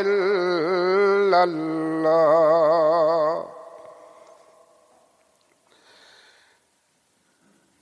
[0.00, 3.46] إلا الله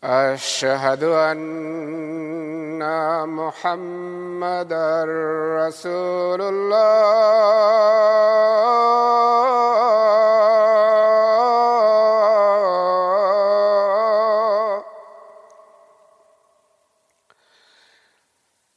[0.05, 2.83] أشهد أن
[3.29, 5.05] محمدا
[5.59, 6.89] رسول الله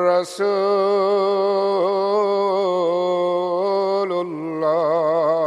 [0.09, 0.93] رسول
[4.13, 5.45] الله.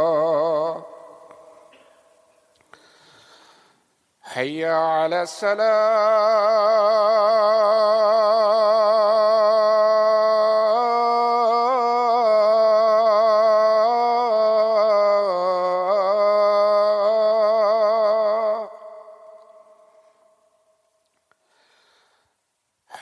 [4.22, 6.58] حي على السلام.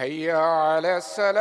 [0.07, 1.37] حي على السلام.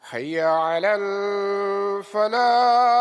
[0.00, 2.91] حي على الفلاح.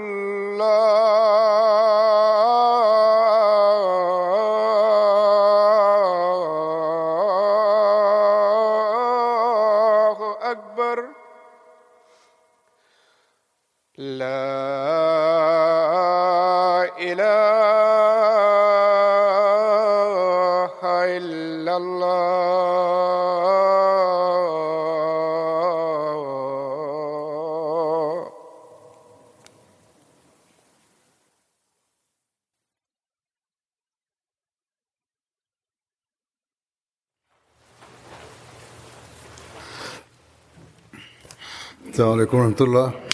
[42.33, 43.12] Rahmetullah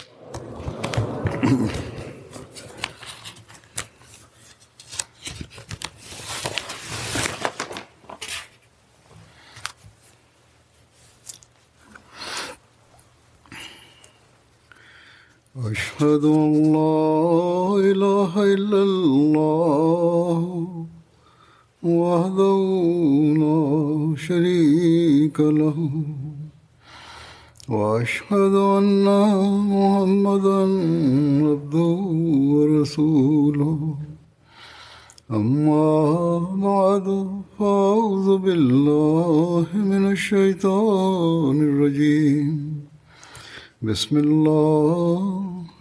[43.88, 45.20] بسم الله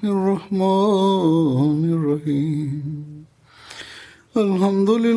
[0.03, 3.25] الرحمن الرحيم.
[4.37, 5.16] الحمد لله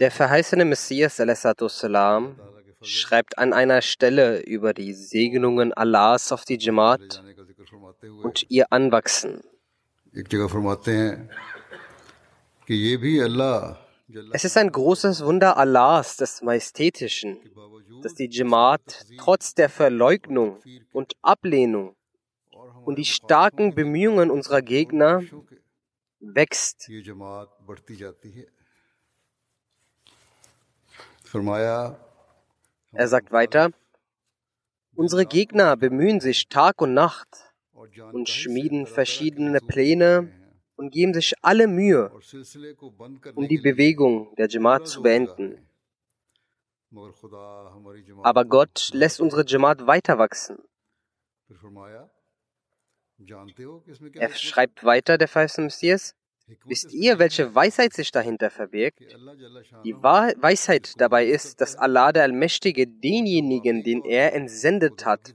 [0.00, 2.36] Der verheißene Messias salam,
[2.82, 7.22] schreibt an einer Stelle über die Segnungen Allahs auf die Jamaat
[8.22, 9.40] und ihr Anwachsen.
[14.32, 17.38] Es ist ein großes Wunder Allahs des Majestätischen,
[18.02, 20.60] dass die Jamaat trotz der Verleugnung
[20.92, 21.96] und Ablehnung
[22.84, 25.22] und die starken Bemühungen unserer Gegner
[26.22, 26.88] wächst.
[32.92, 33.70] Er sagt weiter,
[34.94, 37.52] unsere Gegner bemühen sich Tag und Nacht
[38.12, 40.32] und schmieden verschiedene Pläne
[40.76, 42.10] und geben sich alle Mühe,
[43.34, 45.66] um die Bewegung der Jamaat zu beenden.
[48.22, 50.58] Aber Gott lässt unsere Jamaat weiter wachsen.
[54.14, 56.14] Er schreibt weiter, der verheißene Messias,
[56.64, 59.00] Wisst ihr, welche Weisheit sich dahinter verbirgt?
[59.84, 65.32] Die Weisheit dabei ist, dass Allah der Allmächtige denjenigen, den er entsendet hat.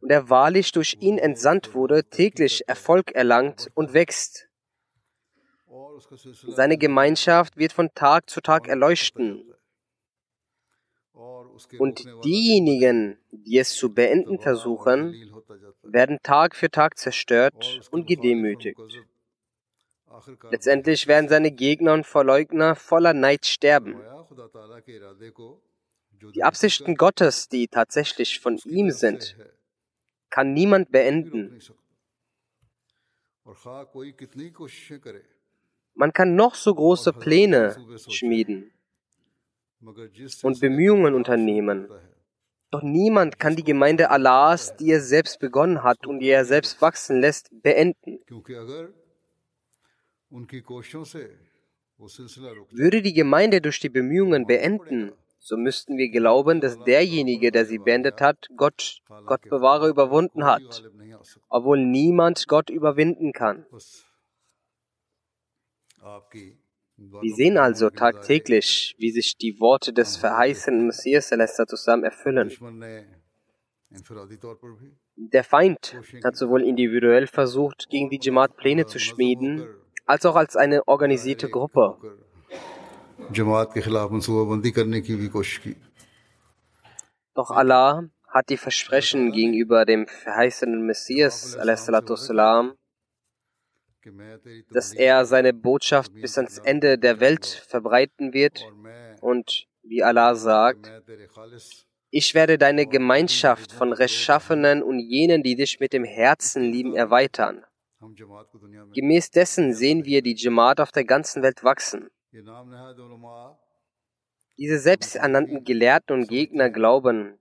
[0.00, 4.48] Und er wahrlich durch ihn entsandt wurde, täglich Erfolg erlangt und wächst.
[6.48, 9.44] Seine Gemeinschaft wird von Tag zu Tag erleuchten.
[11.78, 15.32] Und diejenigen, die es zu beenden versuchen,
[15.82, 18.80] werden Tag für Tag zerstört und gedemütigt.
[20.50, 24.00] Letztendlich werden seine Gegner und Verleugner voller Neid sterben.
[26.34, 29.36] Die Absichten Gottes, die tatsächlich von ihm sind,
[30.30, 31.60] kann niemand beenden.
[35.94, 37.76] Man kann noch so große Pläne
[38.08, 38.72] schmieden
[40.42, 41.88] und Bemühungen unternehmen.
[42.70, 46.82] Doch niemand kann die Gemeinde Allahs, die er selbst begonnen hat und die er selbst
[46.82, 48.18] wachsen lässt, beenden.
[52.70, 57.78] Würde die Gemeinde durch die Bemühungen beenden, so müssten wir glauben, dass derjenige, der sie
[57.78, 60.82] beendet hat, Gott, Gott bewahre, überwunden hat,
[61.48, 63.64] obwohl niemand Gott überwinden kann.
[66.98, 71.28] Wir sehen also tagtäglich, wie sich die Worte des verheißenen Messias
[71.66, 72.50] zusammen erfüllen.
[75.16, 79.66] Der Feind hat sowohl individuell versucht, gegen die Jamaat Pläne zu schmieden,
[80.06, 81.98] als auch als eine organisierte Gruppe.
[87.34, 92.74] Doch Allah hat die Versprechen gegenüber dem verheißenen Messias salam,
[94.70, 98.66] dass er seine Botschaft bis ans Ende der Welt verbreiten wird.
[99.20, 100.90] Und wie Allah sagt,
[102.10, 107.64] ich werde deine Gemeinschaft von Rechtschaffenen und jenen, die dich mit dem Herzen lieben, erweitern.
[108.94, 112.08] Gemäß dessen sehen wir die Jamaat auf der ganzen Welt wachsen.
[114.58, 117.38] Diese selbsternannten Gelehrten und Gegner glauben,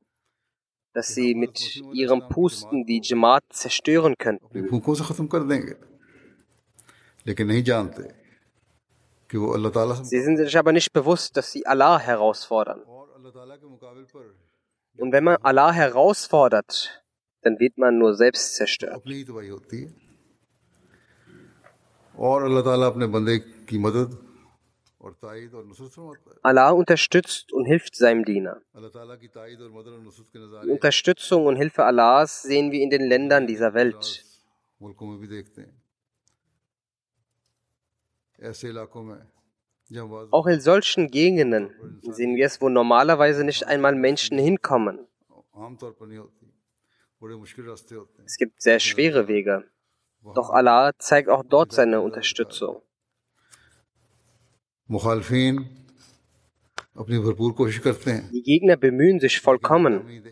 [0.94, 4.70] dass sie mit ihrem Pusten die Jamaat zerstören könnten.
[10.04, 12.82] Sie sind sich aber nicht bewusst, dass sie Allah herausfordern.
[14.98, 17.04] Und wenn man Allah herausfordert,
[17.42, 19.04] dann wird man nur selbst zerstört.
[26.42, 28.62] Allah unterstützt und hilft seinem Diener.
[30.64, 34.26] Die Unterstützung und Hilfe Allahs sehen wir in den Ländern dieser Welt.
[40.32, 45.00] Auch in solchen Gegenden sehen wir es, wo normalerweise nicht einmal Menschen hinkommen.
[48.26, 49.64] Es gibt sehr schwere Wege.
[50.34, 52.82] Doch Allah zeigt auch dort seine Unterstützung.
[58.32, 60.24] Die Gegner bemühen sich vollkommen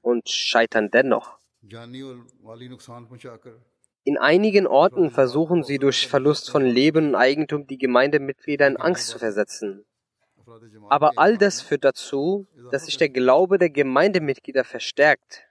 [0.00, 1.38] und scheitern dennoch.
[4.04, 9.08] In einigen Orten versuchen sie durch Verlust von Leben und Eigentum die Gemeindemitglieder in Angst
[9.08, 9.84] zu versetzen.
[10.88, 15.44] Aber all das führt dazu, dass sich der Glaube der Gemeindemitglieder verstärkt.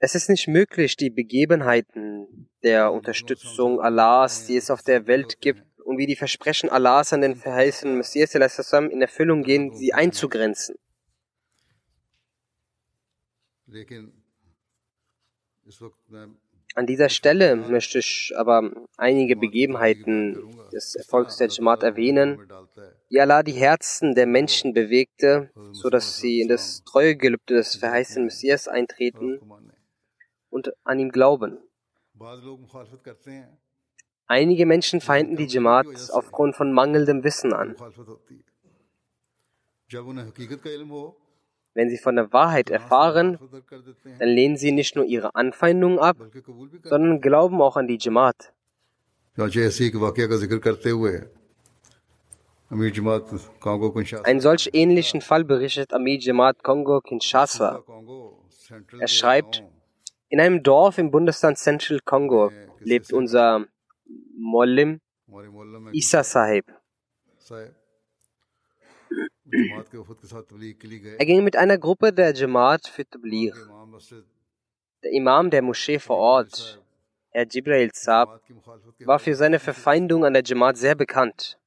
[0.00, 5.62] Es ist nicht möglich, die Begebenheiten der Unterstützung Allahs, die es auf der Welt gibt,
[5.88, 10.76] und wie die Versprechen Allahs an den verheißenen Messias in Erfüllung gehen, sie einzugrenzen.
[16.74, 22.46] An dieser Stelle möchte ich aber einige Begebenheiten des Erfolgs der Jamaat erwähnen,
[23.10, 28.26] die Allah die Herzen der Menschen bewegte, sodass sie in das treue Gelübde des verheißenen
[28.26, 29.40] Messias eintreten
[30.50, 31.56] und an ihn glauben.
[34.28, 37.74] Einige Menschen feinden die Jamaat aufgrund von mangelndem Wissen an.
[41.74, 43.38] Wenn sie von der Wahrheit erfahren,
[44.18, 46.18] dann lehnen sie nicht nur ihre Anfeindungen ab,
[46.82, 48.52] sondern glauben auch an die Jamaat.
[54.24, 57.82] Ein solch ähnlichen Fall berichtet Amir Jamaat Kongo Kinshasa.
[58.98, 59.64] Er schreibt,
[60.28, 63.66] in einem Dorf im Bundesland Central Kongo lebt unser
[64.55, 66.63] Mollim हमारे मोहल्ला में Isa Sahib.
[67.49, 67.73] साहब
[69.53, 72.33] जमात के वफद के साथ तबलीग के लिए गए Er ging mit einer Gruppe der
[72.33, 73.53] Jamaat für Tabligh.
[73.55, 74.23] इमाम मस्जिद
[75.03, 76.79] Der Imam der Moschee vor Ort,
[77.35, 80.95] Herr Jibrail Saab, जमात की मुखालफत के war für seine Verfeindung an der Jamaat sehr
[80.95, 81.57] bekannt.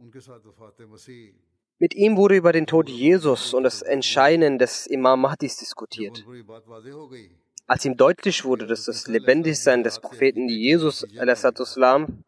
[0.00, 1.32] उनके साथ वफात मसीह
[1.80, 6.24] Mit ihm wurde über den Tod Jesus und das Entscheiden des Imam Mahdis diskutiert.
[7.67, 12.23] Als ihm deutlich wurde, dass das Lebendigsein des Propheten Jesus salam,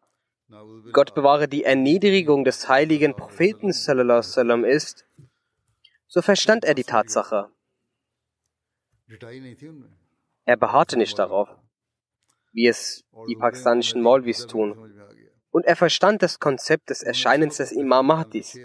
[0.92, 5.04] Gott bewahre die Erniedrigung des heiligen Propheten salam, ist,
[6.06, 7.50] so verstand er die Tatsache.
[10.44, 11.48] Er beharrte nicht darauf,
[12.52, 14.92] wie es die pakistanischen Maulvis tun.
[15.50, 18.58] Und er verstand das Konzept des Erscheinens des Imam Mahdis.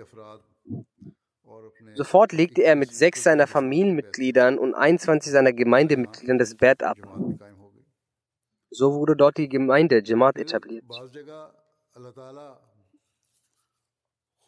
[1.96, 6.98] Sofort legte er mit sechs seiner Familienmitgliedern und 21 seiner Gemeindemitgliedern das Bett ab.
[8.70, 10.86] So wurde dort die Gemeinde Jamaat etabliert.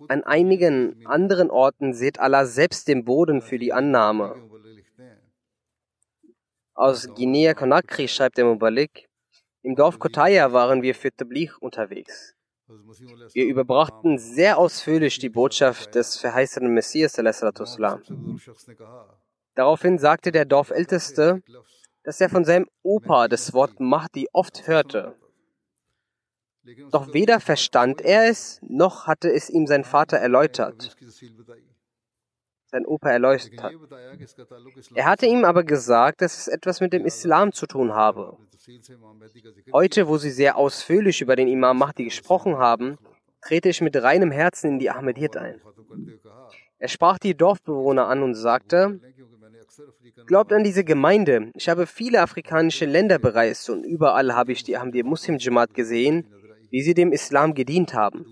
[0.07, 4.35] An einigen anderen Orten sieht Allah selbst den Boden für die Annahme.
[6.73, 9.09] Aus Guinea-Conakry schreibt der Mubalik,
[9.63, 12.35] im Dorf Kotaya waren wir für Tabligh unterwegs.
[13.33, 17.13] Wir überbrachten sehr ausführlich die Botschaft des verheißenen Messias.
[19.55, 21.43] Daraufhin sagte der Dorfälteste,
[22.03, 25.15] dass er von seinem Opa das Wort Mahdi oft hörte.
[26.91, 30.95] Doch weder verstand er es, noch hatte es ihm sein Vater erläutert.
[32.65, 33.51] Sein Opa erläutert.
[34.95, 38.37] Er hatte ihm aber gesagt, dass es etwas mit dem Islam zu tun habe.
[39.73, 42.97] Heute, wo Sie sehr ausführlich über den Imam Mahdi gesprochen haben,
[43.41, 45.59] trete ich mit reinem Herzen in die Ahmedid ein.
[46.77, 48.99] Er sprach die Dorfbewohner an und sagte,
[50.27, 51.51] Glaubt an diese Gemeinde.
[51.55, 56.27] Ich habe viele afrikanische Länder bereist und überall habe ich die Ahmadiyya Muslim Jamaat gesehen,
[56.69, 58.25] wie sie dem Islam gedient haben.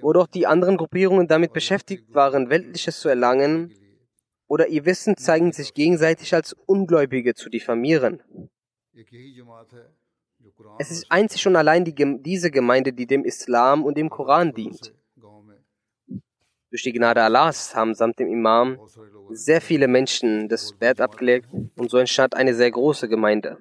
[0.00, 3.74] Wo doch die anderen Gruppierungen damit beschäftigt waren, Weltliches zu erlangen,
[4.48, 8.22] oder ihr Wissen zeigen sich gegenseitig als Ungläubige zu diffamieren.
[10.78, 14.92] Es ist einzig und allein die, diese Gemeinde, die dem Islam und dem Koran dient.
[16.70, 18.78] Durch die Gnade Allahs haben samt dem Imam
[19.30, 23.58] sehr viele Menschen das Bett abgelegt und so entstand eine sehr große Gemeinde.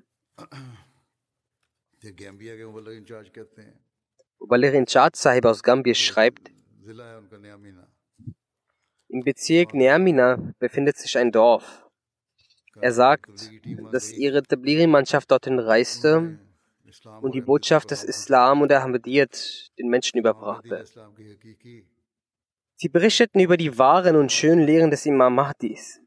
[4.39, 6.51] Oberlehrer Chad Sahib aus Gambia schreibt,
[9.09, 11.85] im Bezirk Neamina befindet sich ein Dorf.
[12.79, 13.51] Er sagt,
[13.91, 16.39] dass ihre Tablighi-Mannschaft dorthin reiste
[17.21, 20.85] und die Botschaft des Islam und der Ahmadiyyat den Menschen überbrachte.
[22.75, 25.99] Sie berichteten über die wahren und schönen Lehren des Imam Mahdis.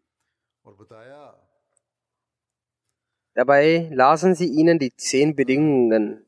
[3.34, 6.24] Dabei lasen sie ihnen die zehn Bedingungen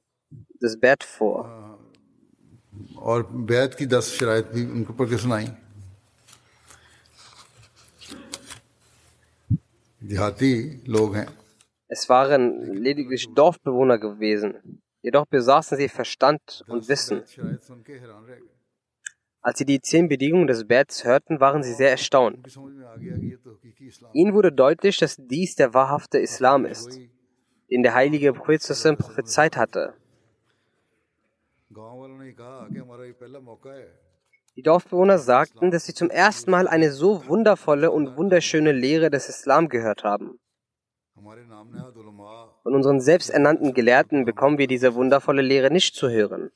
[0.61, 1.63] des Bett vor.
[2.97, 3.27] और
[11.89, 17.23] Es waren lediglich Dorfbewohner gewesen, jedoch besaßen sie Verstand und Wissen.
[19.41, 22.47] Als sie die zehn Bedingungen des Bets hörten, waren sie sehr erstaunt.
[24.13, 26.99] Ihnen wurde deutlich, dass dies der wahrhafte Islam ist,
[27.71, 29.95] den der heilige Prophet prophezeit hatte.
[34.55, 39.31] Die Dorfbewohner sagten, dass sie zum ersten Mal eine so wundervolle und wunderschöne Lehre des
[39.31, 40.39] Islam gehört haben.
[41.15, 46.51] Von unseren selbsternannten Gelehrten bekommen wir diese wundervolle Lehre nicht zu hören.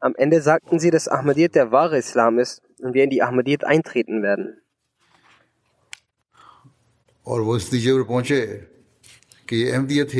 [0.00, 3.64] Am Ende sagten sie, dass Ahmadiyyat der wahre Islam ist und wir in die Ahmadiyyat
[3.64, 4.60] eintreten werden.
[7.24, 7.90] Und wo ist die
[9.72, 10.14] Ahmadiyyat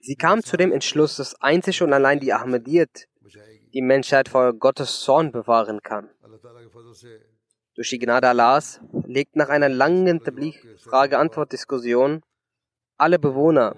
[0.00, 3.08] Sie kam zu dem Entschluss, dass einzig und allein die Ahmadiyyat
[3.74, 6.08] die Menschheit vor Gottes Zorn bewahren kann.
[7.74, 10.20] Durch die Gnade Allahs legt nach einer langen
[10.78, 12.22] Frage-Antwort-Diskussion
[12.96, 13.76] alle Bewohner,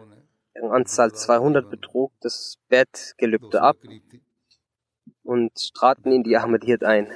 [0.55, 3.77] deren Anzahl 200 betrug, das Bettgelübde ab
[5.23, 7.09] und traten in die Ahmadiyyat ein.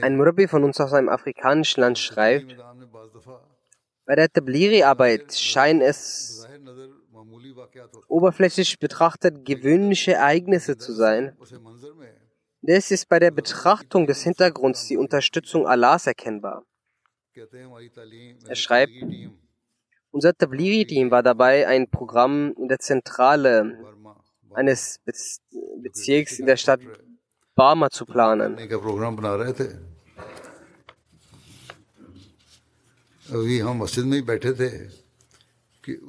[0.00, 2.56] Ein Murabi von uns aus einem afrikanischen Land schreibt,
[4.06, 6.46] bei der Tabliri-Arbeit scheinen es
[8.08, 11.36] oberflächlich betrachtet gewöhnliche Ereignisse zu sein.
[12.62, 16.64] Es ist bei der Betrachtung des Hintergrunds die Unterstützung Allahs erkennbar.
[18.48, 18.92] Er schreibt,
[20.10, 23.78] unser Tabliri-Team war dabei ein Programm in der Zentrale
[24.54, 25.00] eines
[25.82, 26.80] Bezirks in der Stadt
[27.54, 28.56] Barmer zu planen.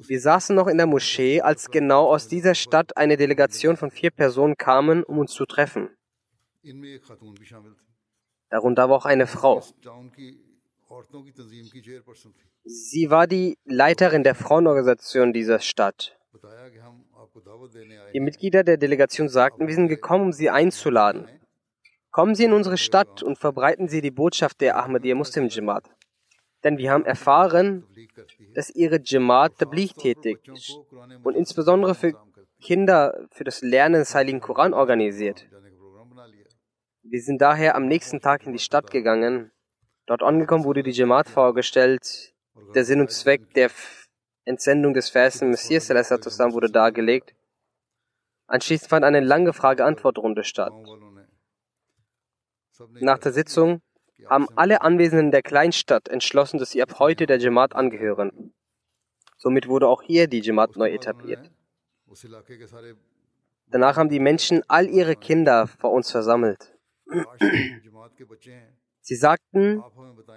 [0.07, 4.11] Wir saßen noch in der Moschee, als genau aus dieser Stadt eine Delegation von vier
[4.11, 5.89] Personen kamen, um uns zu treffen.
[8.49, 9.63] Darunter war auch eine Frau.
[12.63, 16.18] Sie war die Leiterin der Frauenorganisation dieser Stadt.
[18.13, 21.27] Die Mitglieder der Delegation sagten, wir sind gekommen, um Sie einzuladen.
[22.11, 25.83] Kommen Sie in unsere Stadt und verbreiten Sie die Botschaft der Ahmadiyya Muslim Jamaat.
[26.63, 27.85] Denn wir haben erfahren,
[28.53, 30.49] dass Ihre Jamaat Tabligh tätigt
[31.23, 32.13] und insbesondere für
[32.61, 35.47] Kinder für das Lernen des Heiligen Koran organisiert.
[37.03, 39.51] Wir sind daher am nächsten Tag in die Stadt gegangen.
[40.05, 42.33] Dort angekommen wurde die Jamaat vorgestellt.
[42.75, 43.69] Der Sinn und Zweck der
[44.45, 47.35] Entsendung des verheißenen Messias Salam wurde dargelegt.
[48.47, 50.73] Anschließend fand eine lange Frage-Antwort-Runde statt.
[52.99, 53.81] Nach der Sitzung
[54.27, 58.53] haben alle Anwesenden der Kleinstadt entschlossen, dass sie ab heute der Jamaat angehören.
[59.37, 61.51] Somit wurde auch hier die Jamaat neu etabliert.
[63.67, 66.75] Danach haben die Menschen all ihre Kinder vor uns versammelt.
[69.01, 69.83] Sie sagten,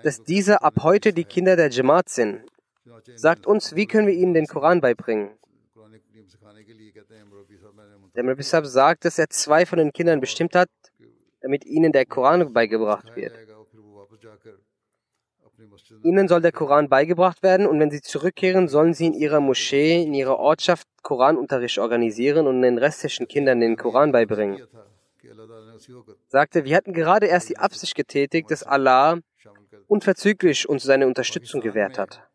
[0.02, 2.44] dass diese ab heute die Kinder der Jamaat sind
[3.14, 5.30] sagt uns, wie können wir ihnen den Koran beibringen?
[8.14, 10.68] Der Rabbi sagt, dass er zwei von den Kindern bestimmt hat,
[11.40, 13.32] damit ihnen der Koran beigebracht wird.
[16.02, 20.02] Ihnen soll der Koran beigebracht werden und wenn sie zurückkehren, sollen sie in ihrer Moschee,
[20.02, 24.60] in ihrer Ortschaft Koranunterricht organisieren und den restlichen Kindern den Koran beibringen.
[26.28, 29.18] Sagte, wir hatten gerade erst die Absicht getätigt, dass Allah
[29.86, 32.31] unverzüglich uns seine Unterstützung gewährt hat.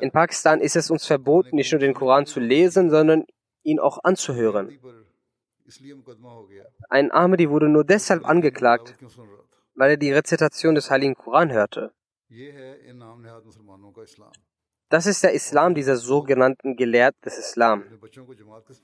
[0.00, 3.24] In Pakistan ist es uns verboten, nicht nur den Koran zu lesen, sondern
[3.62, 4.78] ihn auch anzuhören.
[6.88, 8.94] Ein Ahmadi wurde nur deshalb angeklagt,
[9.74, 11.92] weil er die Rezitation des Heiligen Koran hörte.
[14.88, 17.84] Das ist der Islam dieser sogenannten Gelehrten des Islam.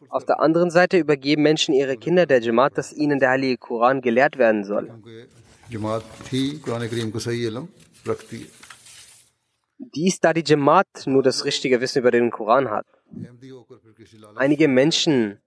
[0.09, 4.01] Auf der anderen Seite übergeben Menschen ihre Kinder der Jamaat, dass ihnen der Heilige Koran
[4.01, 4.91] gelehrt werden soll
[9.79, 12.87] dies da die Jamaat nur das richtige Wissen über den Koran hat.
[14.35, 15.41] Einige Menschen,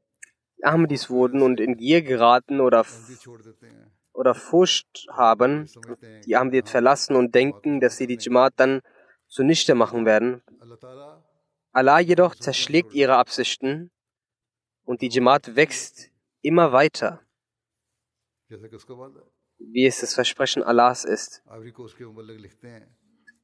[0.64, 2.86] Ahmadis wurden und in Gier geraten oder,
[4.14, 5.70] oder Furcht haben,
[6.26, 8.82] die Ahmadid verlassen und denken, dass sie die Jamaat dann
[9.28, 10.42] zunichte machen werden.
[11.74, 13.92] Allah jedoch zerschlägt ihre Absichten
[14.84, 16.10] und die Jamaat wächst
[16.42, 17.22] immer weiter,
[19.58, 21.44] wie es das Versprechen Allahs ist.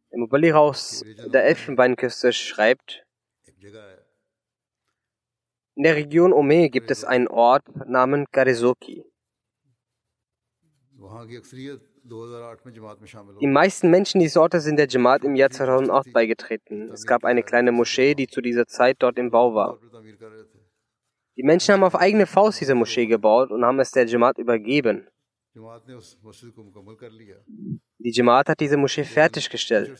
[0.09, 3.03] Im Mubalik aus der Elfenbeinküste schreibt,
[5.75, 9.05] in der Region Ome gibt es einen Ort namens Karizoki.
[13.39, 16.89] Die meisten Menschen dieses Ortes sind der Jamaat im Jahr 2008 beigetreten.
[16.91, 19.79] Es gab eine kleine Moschee, die zu dieser Zeit dort im Bau war.
[21.35, 25.07] Die Menschen haben auf eigene Faust diese Moschee gebaut und haben es der Jamaat übergeben.
[27.99, 29.99] Die Jamaat hat diese Moschee fertiggestellt.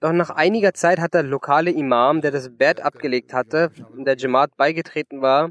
[0.00, 4.16] Doch nach einiger Zeit hat der lokale Imam, der das Bett abgelegt hatte, und der
[4.16, 5.50] Jamaat beigetreten war,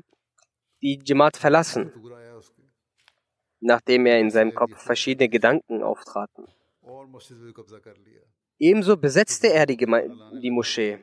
[0.81, 1.91] die Jamaat verlassen,
[3.59, 6.45] nachdem er in seinem Kopf verschiedene Gedanken auftraten.
[8.59, 10.09] Ebenso besetzte er die, Geme
[10.41, 10.99] die Moschee.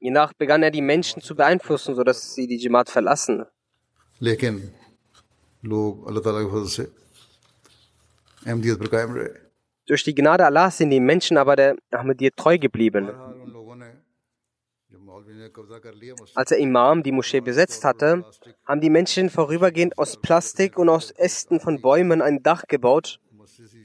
[0.00, 3.44] Hiernach begann er die Menschen zu beeinflussen, sodass sie die Jamaat verlassen.
[9.86, 13.10] Durch die Gnade Allahs sind die Menschen aber der Ahmadiyya treu geblieben.
[16.34, 18.24] Als der Imam die Moschee besetzt hatte,
[18.64, 23.20] haben die Menschen vorübergehend aus Plastik und aus Ästen von Bäumen ein Dach gebaut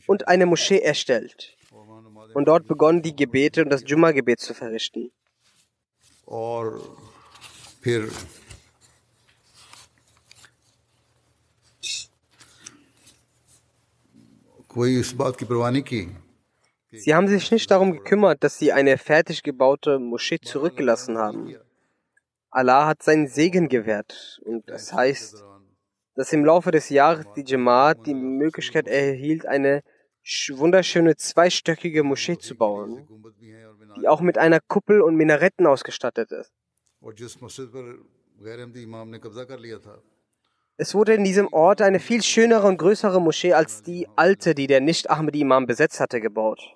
[0.08, 1.58] und eine Moschee erstellt.
[2.34, 5.12] Und dort begonnen die Gebete und das Jumma-Gebet zu verrichten.
[6.26, 6.80] Or,
[16.92, 21.56] Sie haben sich nicht darum gekümmert, dass sie eine fertig gebaute Moschee zurückgelassen haben.
[22.50, 25.44] Allah hat seinen Segen gewährt und das heißt,
[26.16, 29.82] dass im Laufe des Jahres die Jamaat die Möglichkeit erhielt, eine
[30.54, 33.08] wunderschöne zweistöckige Moschee zu bauen,
[33.98, 36.52] die auch mit einer Kuppel und Minaretten ausgestattet ist.
[40.78, 44.68] Es wurde in diesem Ort eine viel schönere und größere Moschee als die alte, die
[44.68, 46.76] der Nicht-Ahmadi-Imam besetzt hatte, gebaut.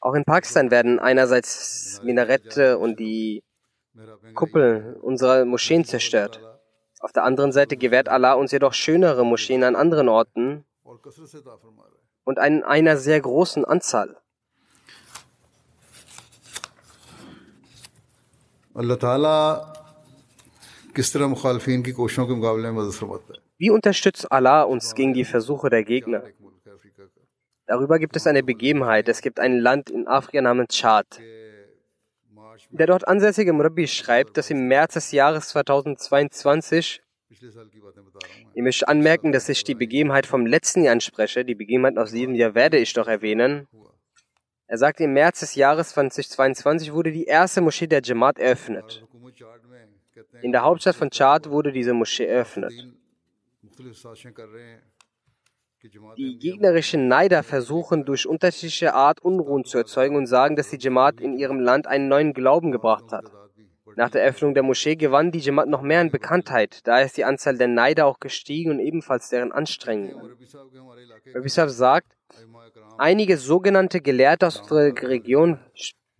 [0.00, 3.42] Auch in Pakistan werden einerseits Minarette und die
[4.34, 6.40] Kuppeln unserer Moscheen zerstört.
[7.00, 10.64] Auf der anderen Seite gewährt Allah uns jedoch schönere Moscheen an anderen Orten
[12.24, 14.16] und an einer sehr großen Anzahl.
[23.56, 26.24] Wie unterstützt Allah uns gegen die Versuche der Gegner?
[27.66, 29.08] Darüber gibt es eine Begebenheit.
[29.08, 31.06] Es gibt ein Land in Afrika namens Tschad.
[32.70, 37.00] Der dort ansässige Murabbi schreibt, dass im März des Jahres 2022
[38.54, 41.44] ich möchte anmerken, dass ich die Begebenheit vom letzten Jahr anspreche.
[41.44, 43.66] Die Begebenheit aus diesem Jahr werde ich doch erwähnen.
[44.74, 49.06] Er sagte, im März des Jahres 2022 wurde die erste Moschee der Jamaat eröffnet.
[50.42, 52.72] In der Hauptstadt von Chad wurde diese Moschee eröffnet.
[56.16, 61.20] Die gegnerischen Neider versuchen durch unterschiedliche Art Unruhen zu erzeugen und sagen, dass die Jamaat
[61.20, 63.30] in ihrem Land einen neuen Glauben gebracht hat.
[63.96, 67.24] Nach der Eröffnung der Moschee gewann die Jamaat noch mehr an Bekanntheit, daher ist die
[67.24, 70.36] Anzahl der Neider auch gestiegen und ebenfalls deren Anstrengungen.
[71.32, 72.16] Rabisab sagt,
[72.98, 75.60] einige sogenannte Gelehrte aus unserer Region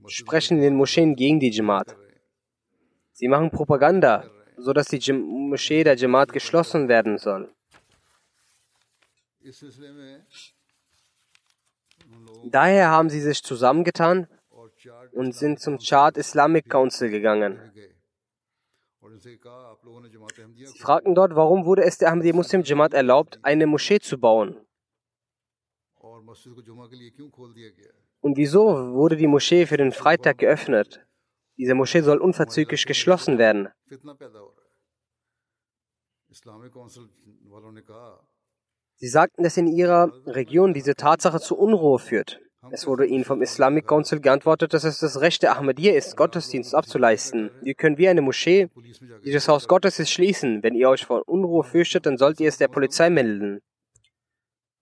[0.06, 1.96] sprechen in den Moscheen gegen die Jamaat.
[3.12, 7.52] Sie machen Propaganda, sodass die Moschee der Jamaat geschlossen werden soll.
[12.44, 14.28] Daher haben sie sich zusammengetan,
[15.14, 17.72] und sind zum Chad Islamic Council gegangen.
[20.64, 24.56] Sie fragten dort, warum wurde es der Ahmadi Muslim Jamaat erlaubt, eine Moschee zu bauen?
[28.20, 31.06] Und wieso wurde die Moschee für den Freitag geöffnet?
[31.56, 33.68] Diese Moschee soll unverzüglich geschlossen werden.
[38.96, 42.40] Sie sagten, dass in ihrer Region diese Tatsache zu Unruhe führt.
[42.70, 46.74] Es wurde ihnen vom Islamic Council geantwortet, dass es das Recht der Ahmadiyya ist, Gottesdienst
[46.74, 47.50] abzuleisten.
[47.62, 48.68] Ihr könnt wie eine Moschee
[49.24, 50.62] dieses Haus Gottes ist schließen.
[50.62, 53.60] Wenn ihr euch vor Unruhe fürchtet, dann sollt ihr es der Polizei melden.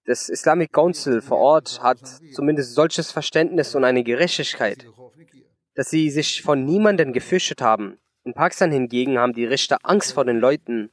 [0.05, 2.01] Das Islamic Council vor Ort hat
[2.33, 4.87] zumindest solches Verständnis und eine Gerechtigkeit,
[5.75, 7.99] dass sie sich von niemandem gefürchtet haben.
[8.25, 10.91] In Pakistan hingegen haben die Richter Angst vor den Leuten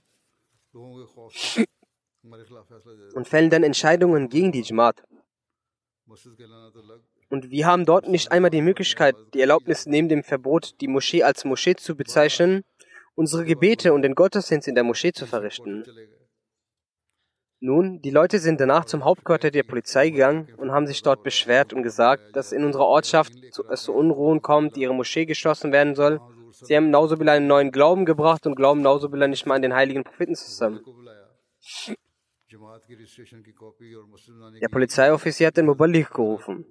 [3.14, 5.04] und fällen dann Entscheidungen gegen die Jamaat.
[7.30, 11.24] Und wir haben dort nicht einmal die Möglichkeit, die Erlaubnis neben dem Verbot, die Moschee
[11.24, 12.64] als Moschee zu bezeichnen
[13.20, 15.84] unsere Gebete und den Gottesdienst in der Moschee zu verrichten.
[17.60, 21.74] Nun, die Leute sind danach zum Hauptquartier der Polizei gegangen und haben sich dort beschwert
[21.74, 25.96] und gesagt, dass in unserer Ortschaft zu, es zu Unruhen kommt, ihre Moschee geschlossen werden
[25.96, 26.22] soll.
[26.52, 30.06] Sie haben Nauzubillah einen neuen Glauben gebracht und glauben Nauzubillah nicht mal an den heiligen
[30.06, 30.80] Propheten zusammen.
[34.62, 36.66] Der Polizeioffizier hat den Muballigh gerufen.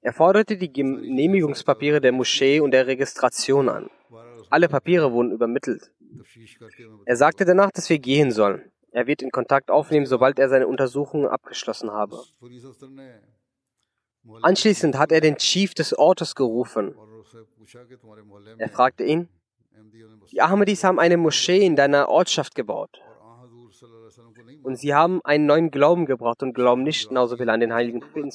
[0.00, 3.90] Er forderte die Genehmigungspapiere der Moschee und der Registration an.
[4.48, 5.92] Alle Papiere wurden übermittelt.
[7.04, 8.70] Er sagte danach, dass wir gehen sollen.
[8.90, 12.20] Er wird in Kontakt aufnehmen, sobald er seine Untersuchungen abgeschlossen habe.
[14.42, 16.94] Anschließend hat er den Chief des Ortes gerufen.
[18.58, 19.28] Er fragte ihn,
[20.32, 23.00] die Ahmadis haben eine Moschee in deiner Ortschaft gebaut.
[24.62, 28.00] Und sie haben einen neuen Glauben gebracht und glauben nicht genauso viel an den heiligen
[28.00, 28.30] Propheten.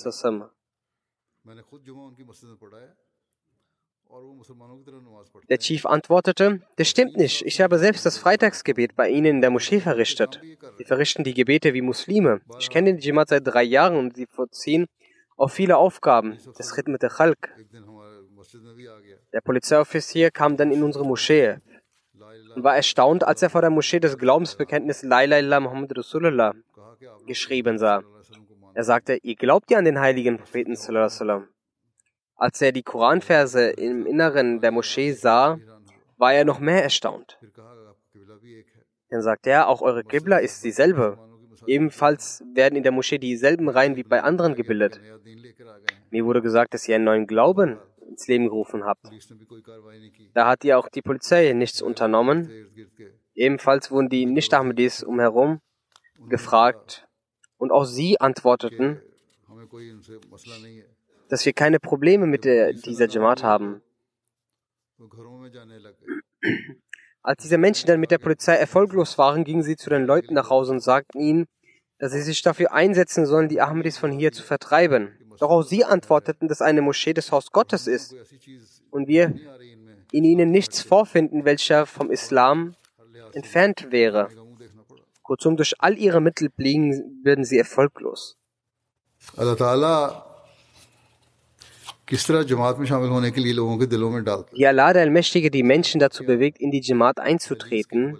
[5.50, 7.46] Der Chief antwortete, das stimmt nicht.
[7.46, 10.42] Ich habe selbst das Freitagsgebet bei Ihnen in der Moschee verrichtet.
[10.78, 12.42] Sie verrichten die Gebete wie Muslime.
[12.60, 14.88] Ich kenne den Jamaat seit drei Jahren und sie vollziehen
[15.38, 16.38] auch viele Aufgaben.
[16.58, 17.54] Das Khidmat al-Khalq.
[19.34, 21.58] Der Polizeioffizier kam dann in unsere Moschee
[22.56, 26.54] und war erstaunt, als er vor der Moschee das Glaubensbekenntnis La ilaha Muhammad Rasulullah
[27.26, 28.02] geschrieben sah.
[28.74, 31.44] Er sagte, ihr glaubt ja an den heiligen Propheten sallallahu
[32.38, 35.58] als er die Koranverse im Inneren der Moschee sah,
[36.18, 37.39] war er noch mehr erstaunt.
[39.10, 41.18] Dann sagte er, auch eure Qibla ist dieselbe.
[41.68, 45.00] Ebenfalls werden in der Moschee dieselben Reihen wie bei anderen gebildet.
[46.10, 49.06] Mir wurde gesagt, dass ihr einen neuen Glauben ins Leben gerufen habt.
[50.34, 52.50] Da hat ihr auch die Polizei nichts unternommen.
[53.34, 55.60] Ebenfalls wurden die Nicht-Ahmadis umherum
[56.30, 57.08] gefragt
[57.58, 59.02] und auch sie antworteten,
[61.30, 63.82] dass wir keine Probleme mit der, dieser Jamaat haben.
[67.22, 70.50] Als diese Menschen dann mit der Polizei erfolglos waren, gingen sie zu den Leuten nach
[70.50, 71.48] Hause und sagten ihnen,
[72.00, 75.18] dass sie sich dafür einsetzen sollen, die Ahmadis von hier zu vertreiben.
[75.40, 78.16] Doch auch sie antworteten, dass eine Moschee das Haus Gottes ist
[78.92, 79.34] und wir
[80.12, 82.76] in ihnen nichts vorfinden, welcher vom Islam
[83.34, 84.30] entfernt wäre.
[85.24, 88.38] Kurzum, durch all ihre Mittel blieben, werden sie erfolglos.
[89.36, 89.56] Allah
[94.52, 98.18] wie Allah der Allmächtige die Menschen dazu bewegt, in die Jamaat einzutreten.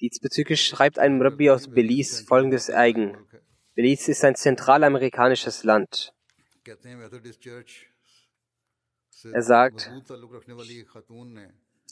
[0.00, 3.16] Diesbezüglich schreibt ein Murabbi aus Belize folgendes eigen.
[3.74, 6.14] Belize ist ein zentralamerikanisches Land.
[9.32, 9.90] Er sagt,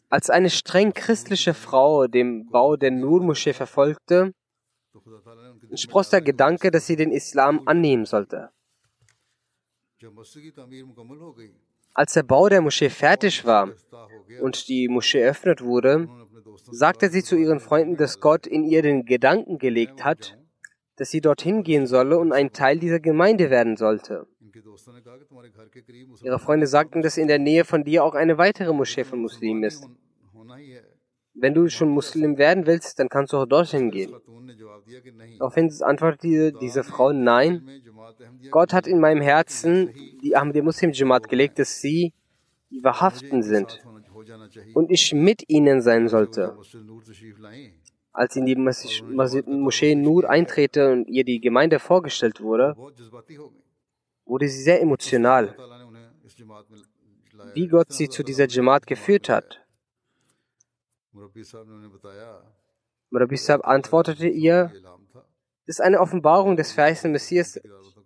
[0.09, 4.33] als eine streng christliche Frau den Bau der Nur-Moschee verfolgte,
[5.75, 8.51] spross der Gedanke, dass sie den Islam annehmen sollte.
[11.93, 13.75] Als der Bau der Moschee fertig war
[14.41, 16.09] und die Moschee eröffnet wurde,
[16.71, 20.39] sagte sie zu ihren Freunden, dass Gott in ihr den Gedanken gelegt hat,
[20.97, 24.27] dass sie dorthin gehen solle und ein Teil dieser Gemeinde werden sollte.
[26.23, 29.63] Ihre Freunde sagten, dass in der Nähe von dir auch eine weitere Moschee von Muslimen
[29.63, 29.89] ist.
[31.35, 34.13] Wenn du schon Muslim werden willst, dann kannst du auch dorthin gehen.
[35.39, 37.69] Daraufhin antwortete diese Frau, nein,
[38.51, 42.13] Gott hat in meinem Herzen die Ahmadi Muslim Jamaat gelegt, dass sie
[42.71, 43.81] die Wahrhaften sind
[44.75, 46.57] und ich mit ihnen sein sollte.
[48.13, 52.75] Als in die Moschee Nur eintrete und ihr die Gemeinde vorgestellt wurde,
[54.25, 55.57] wurde sie sehr emotional,
[57.55, 59.61] wie Gott sie zu dieser Jamaat geführt hat.
[63.11, 64.73] Murabi Sahib antwortete ihr,
[65.67, 67.61] dass eine Offenbarung des verheißenen Messias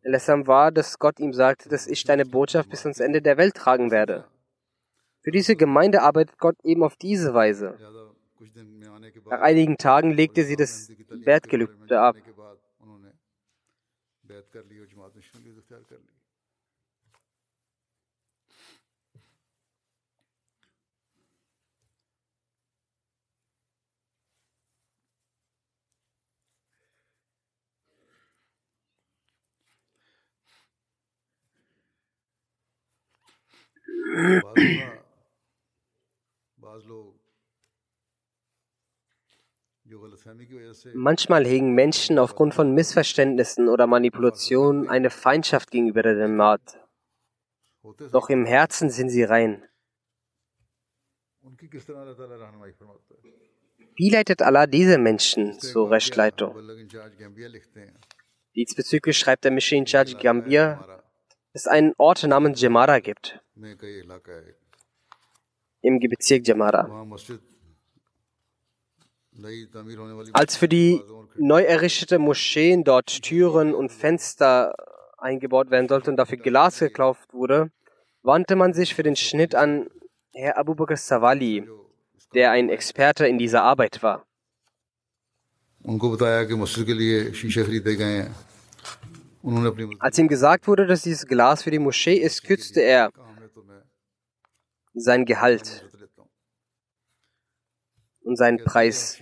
[0.05, 3.91] war, dass Gott ihm sagte, dass ich deine Botschaft bis ans Ende der Welt tragen
[3.91, 4.27] werde.
[5.23, 7.79] Für diese Gemeinde arbeitet Gott eben auf diese Weise.
[9.31, 12.17] Nach einigen Tagen legte sie das Wertgelübde ab.
[40.95, 46.79] Manchmal hegen Menschen aufgrund von Missverständnissen oder Manipulationen eine Feindschaft gegenüber der Jamaat.
[48.13, 49.65] Doch im Herzen sind sie rein.
[53.97, 56.55] Wie leitet Allah diese Menschen zur Rechtleitung?
[58.55, 61.03] Diesbezüglich schreibt der Mishin Charge Gambia,
[61.53, 63.41] es einen Ort namens Jamara gibt
[65.83, 67.07] im Bezirk Jamara.
[70.33, 71.01] Als für die
[71.37, 74.75] neu errichtete Moscheen dort Türen und Fenster
[75.19, 77.71] eingebaut werden sollten und dafür Glas gekauft wurde,
[78.23, 79.89] wandte man sich für den Schnitt an
[80.33, 81.69] Herr Abu Bakr Sawali,
[82.35, 84.27] der ein Experte in dieser Arbeit war.
[89.99, 93.11] Als ihm gesagt wurde, dass dieses Glas für die Moschee ist, kürzte er,
[94.95, 95.89] sein Gehalt
[98.25, 99.21] und seinen Preis,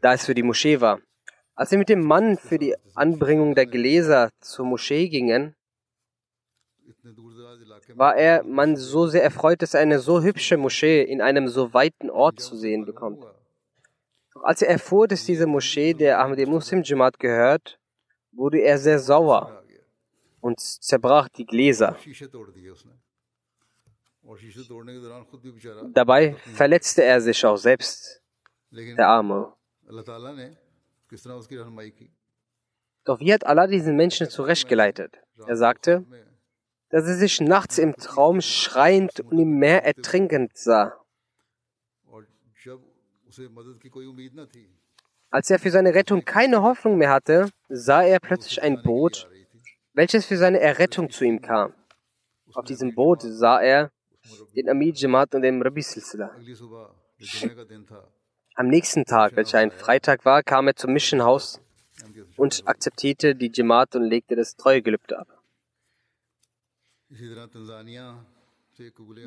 [0.00, 1.00] da es für die Moschee war.
[1.54, 5.54] Als wir mit dem Mann für die Anbringung der Gläser zur Moschee gingen,
[7.94, 11.72] war er man so sehr erfreut, dass er eine so hübsche Moschee in einem so
[11.74, 13.24] weiten Ort zu sehen bekommt.
[14.34, 17.78] Doch als er erfuhr, dass diese Moschee der Ahmadi Muslim Jamaat gehört,
[18.32, 19.64] wurde er sehr sauer
[20.40, 21.96] und zerbrach die Gläser.
[25.92, 28.22] Dabei verletzte er sich auch selbst,
[28.70, 29.54] der Arme.
[33.04, 35.18] Doch wie hat Allah diesen Menschen zurechtgeleitet?
[35.46, 36.04] Er sagte,
[36.90, 41.00] dass er sich nachts im Traum schreiend und im Meer ertrinkend sah.
[45.30, 49.30] Als er für seine Rettung keine Hoffnung mehr hatte, sah er plötzlich ein Boot,
[49.92, 51.72] welches für seine Errettung zu ihm kam.
[52.54, 53.92] Auf diesem Boot sah er,
[54.54, 56.30] den Amid Jamaat und dem Rabbi Silsila.
[58.54, 61.60] Am nächsten Tag, welcher ein Freitag war, kam er zum Missionhaus
[62.36, 65.28] und akzeptierte die Jamaat und legte das Treuegelübde ab.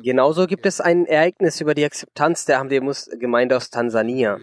[0.02, 4.40] Genauso gibt es ein Ereignis über die Akzeptanz der Ahmadiyya-Gemeinde aus Tansania.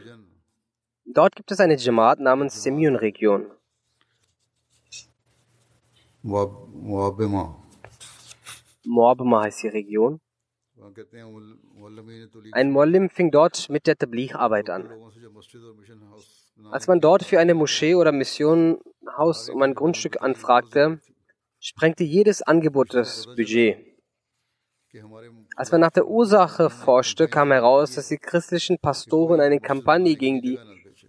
[1.05, 3.51] Dort gibt es eine Jamaat namens Semyon-Region.
[8.83, 10.21] Moabma heißt die Region.
[12.51, 14.89] Ein Mollim fing dort mit der Tabligh-Arbeit an.
[16.71, 20.99] Als man dort für eine Moschee oder Missionhaus um ein Grundstück anfragte,
[21.59, 23.77] sprengte jedes Angebot das Budget.
[25.55, 30.41] Als man nach der Ursache forschte, kam heraus, dass die christlichen Pastoren eine Kampagne gegen
[30.41, 30.59] die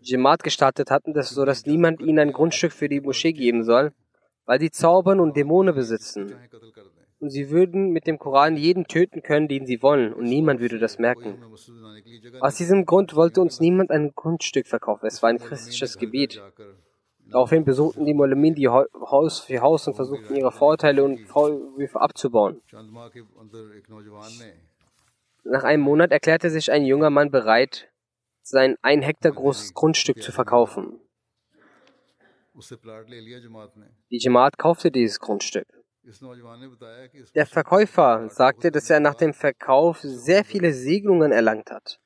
[0.03, 3.93] Jemaat gestartet hatten, dass, sodass niemand ihnen ein Grundstück für die Moschee geben soll,
[4.45, 6.35] weil sie Zaubern und Dämonen besitzen
[7.23, 10.81] und sie würden mit dem Koran jeden töten können, den sie wollen, und niemand würde
[10.81, 11.41] das merken.
[12.41, 15.07] Aus diesem Grund wollte uns niemand ein Grundstück verkaufen.
[15.07, 16.43] Es war ein christliches Gebiet.
[17.31, 22.61] Daraufhin besuchten die Molamin die Haus für Haus und versuchten ihre Vorteile und Vorwürfe abzubauen.
[25.45, 27.89] Nach einem Monat erklärte sich ein junger Mann bereit,
[28.43, 30.99] sein ein Hektar großes Grundstück zu verkaufen.
[34.11, 35.82] Die Jamaat kaufte dieses Grundstück.
[37.35, 42.01] Der Verkäufer sagte, dass er nach dem Verkauf sehr viele Segnungen erlangt hat.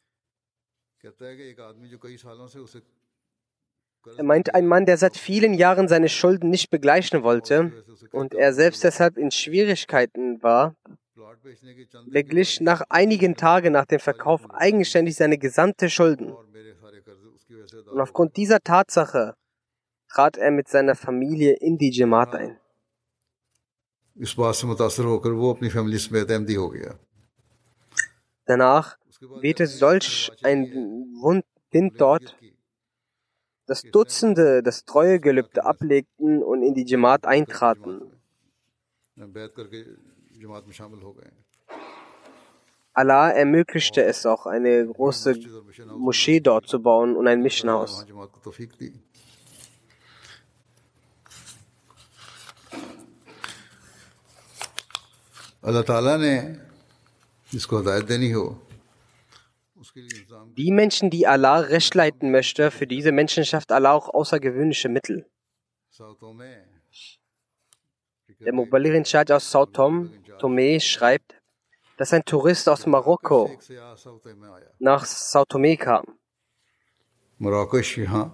[4.17, 7.73] Er meint ein Mann, der seit vielen Jahren seine Schulden nicht begleichen wollte
[8.13, 10.77] und er selbst deshalb in Schwierigkeiten war,
[12.07, 16.33] beglich nach einigen Tagen nach dem Verkauf eigenständig seine gesamte Schulden.
[16.33, 19.35] Und aufgrund dieser Tatsache
[20.09, 22.61] trat er mit seiner Familie in die Jamaat ein.
[24.17, 26.98] इस बात से मुतासर होकर वो अपनी फैमिली समेत अहमदी हो गया
[28.48, 28.98] Danach
[29.41, 30.60] wehte solch ein
[31.24, 32.36] Wund Wind dort,
[33.67, 38.02] dass Dutzende das Treuegelübde ablegten und in die Jamaat eintraten.
[39.17, 39.80] बैत करके
[40.41, 41.32] जमात में शामिल हो गए
[42.94, 45.36] Allah ermöglichte es auch, eine große
[45.98, 48.06] Moschee dort zu bauen und ein Missionhaus.
[60.57, 65.26] Die Menschen, die Allah recht leiten möchte, für diese Menschen schafft Allah auch außergewöhnliche Mittel.
[68.40, 71.35] Der Mubalirin Chad aus Sao Tom, Tomé schreibt,
[71.96, 73.50] dass ein Tourist aus Marokko
[74.79, 76.04] nach Sao Tome kam.
[77.38, 78.31] Marokko, ja.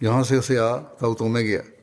[0.00, 1.77] Yahan se ist aa Sao Tome gaya.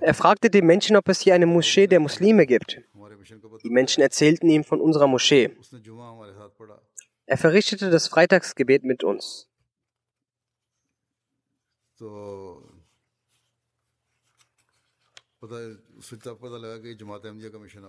[0.00, 2.80] Er fragte die Menschen, ob es hier eine Moschee der Muslime gibt.
[3.62, 5.50] Die Menschen erzählten ihm von unserer Moschee.
[7.26, 9.48] Er verrichtete das Freitagsgebet mit uns.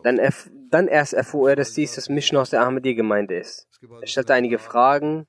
[0.03, 3.67] Dann, erf dann erst erfuhr er, dass dies das Mission aus der Ahmadiyya-Gemeinde ist.
[4.01, 5.27] Er stellte einige Fragen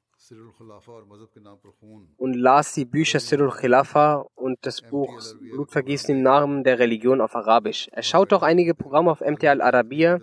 [2.16, 7.35] und las die Bücher Sirul Khilafa und das Buch Blutvergießen im Namen der Religion auf
[7.35, 7.89] Arabisch.
[7.93, 10.20] Er schaute auch einige Programme auf MTL Arabia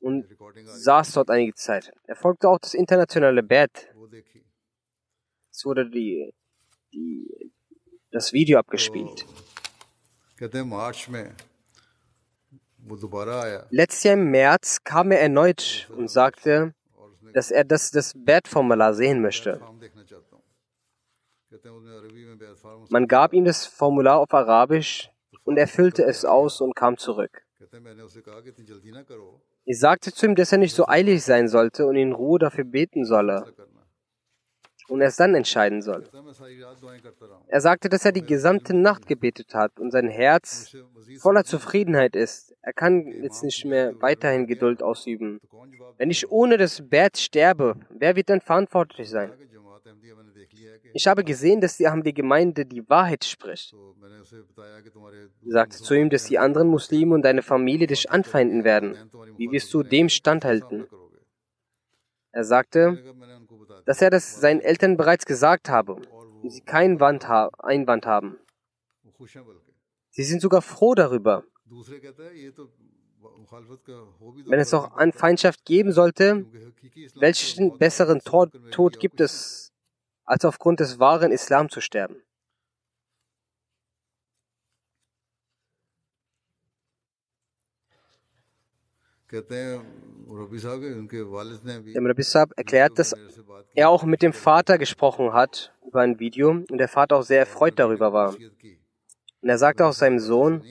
[0.00, 0.26] und
[0.64, 1.92] saß dort einige Zeit.
[2.06, 3.92] Er folgte auch das internationale Bett.
[5.50, 6.32] Es wurde die,
[6.94, 7.52] die,
[8.10, 9.26] das Video abgespielt.
[13.70, 16.74] Letztes Jahr im März kam er erneut und sagte,
[17.32, 19.60] dass er das, das Bad-Formular sehen möchte.
[22.90, 25.10] Man gab ihm das Formular auf Arabisch
[25.44, 27.42] und er füllte es aus und kam zurück.
[29.64, 32.64] Ich sagte zu ihm, dass er nicht so eilig sein sollte und in Ruhe dafür
[32.64, 33.44] beten solle
[34.92, 36.04] und erst dann entscheiden soll.
[37.48, 40.76] Er sagte, dass er die gesamte Nacht gebetet hat und sein Herz
[41.18, 42.54] voller Zufriedenheit ist.
[42.60, 45.40] Er kann jetzt nicht mehr weiterhin Geduld ausüben.
[45.96, 49.32] Wenn ich ohne das Bett sterbe, wer wird dann verantwortlich sein?
[50.94, 53.74] Ich habe gesehen, dass die Ahmadi-Gemeinde die Wahrheit spricht.
[55.44, 58.96] Er sagte zu ihm, dass die anderen Muslime und deine Familie dich anfeinden werden.
[59.38, 60.86] Wie wirst du dem standhalten?
[62.30, 62.98] Er sagte,
[63.81, 66.61] कहगा, मैंने उनको बता दिया dass er das seinen Eltern bereits gesagt habe und sie
[66.61, 68.37] keinen Wand ha Einwand haben.
[69.05, 69.71] वो खुश हैं बल्कि
[70.11, 71.43] Sie sind sogar froh darüber.
[71.67, 72.69] दूसरे कहता है ये तो
[73.39, 77.21] मुखालफत का हो भी तो Wenn es auch an Feindschaft geben sollte, क्योंकि हकीकी इस्लाम
[77.21, 79.73] welchen besseren Tod, Tod gibt es,
[80.25, 82.21] als aufgrund des wahren Islam zu sterben?
[89.29, 93.14] कहते हैं der Rabbi Saab erklärt, dass
[93.74, 97.40] er auch mit dem Vater gesprochen hat über ein Video und der Vater auch sehr
[97.40, 98.34] erfreut darüber war.
[98.34, 100.64] Und er sagte auch seinem Sohn,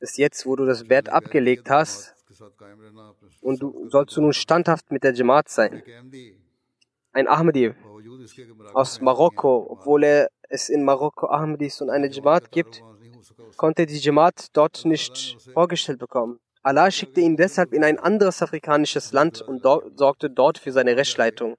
[0.00, 2.14] dass jetzt, wo du das Wert abgelegt hast,
[3.42, 5.82] und du sollst du nun standhaft mit der Jamaat sein.
[7.12, 7.74] Ein Ahmadi
[8.72, 12.82] aus Marokko, obwohl er es in Marokko Ahmadis und eine Jamaat gibt,
[13.56, 16.40] konnte die Jamaat dort nicht vorgestellt bekommen.
[16.62, 20.96] Allah schickte ihn deshalb in ein anderes afrikanisches Land und do sorgte dort für seine
[20.96, 21.56] Rechtsleitung.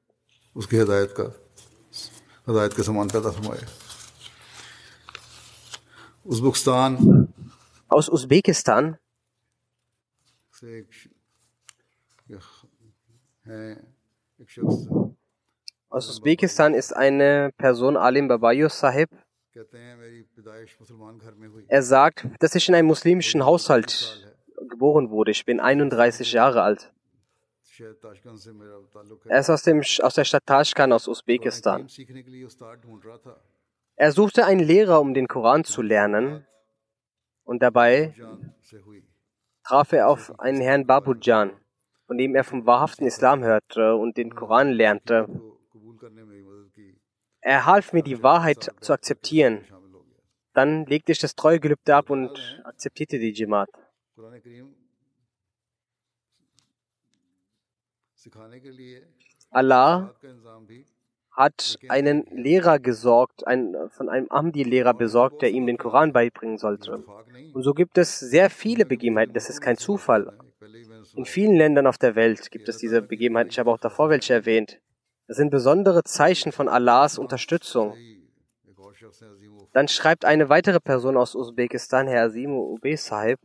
[7.88, 8.98] Aus Usbekistan
[15.90, 19.10] aus Usbekistan ist eine Person, Alim Babayo Sahib.
[21.68, 24.31] Er sagt, dass ich in einem muslimischen Haushalt
[24.82, 25.30] geboren wurde.
[25.30, 26.92] Ich bin 31 Jahre alt.
[29.30, 31.88] Er ist aus, dem, aus der Stadt Tashkan aus Usbekistan.
[33.96, 36.48] Er suchte einen Lehrer, um den Koran zu lernen.
[37.44, 38.16] Und dabei
[39.64, 41.52] traf er auf einen Herrn Babujan,
[42.08, 45.28] von dem er vom wahrhaften Islam hörte und den Koran lernte.
[47.42, 49.64] Er half mir, die Wahrheit zu akzeptieren.
[50.54, 53.70] Dann legte ich das Treuegelübde ab und akzeptierte die Jamaat.
[54.17, 54.67] Quran करीम
[58.25, 59.03] सिखाने के लिए
[59.53, 60.85] Allah का इंतजाम भी
[61.37, 67.03] hat einen Lehrer gesorgt, ein, von einem Ahmadi-Lehrer besorgt, der ihm den Koran beibringen sollte.
[67.07, 70.33] फाक नहीं Und so gibt es sehr viele Begebenheiten, das ist kein Zufall.
[70.61, 73.71] पहले ही मैंने In vielen Ländern auf der Welt gibt es diese Begebenheiten, ich habe
[73.71, 74.81] auch davor welche erwähnt.
[75.29, 77.93] Das sind besondere Zeichen von Allahs Unterstützung.
[78.71, 82.63] एक और शख्स है अजीम वो Dann schreibt eine weitere Person aus Usbekistan, Herr Asimu
[82.75, 83.39] Ube Sahib,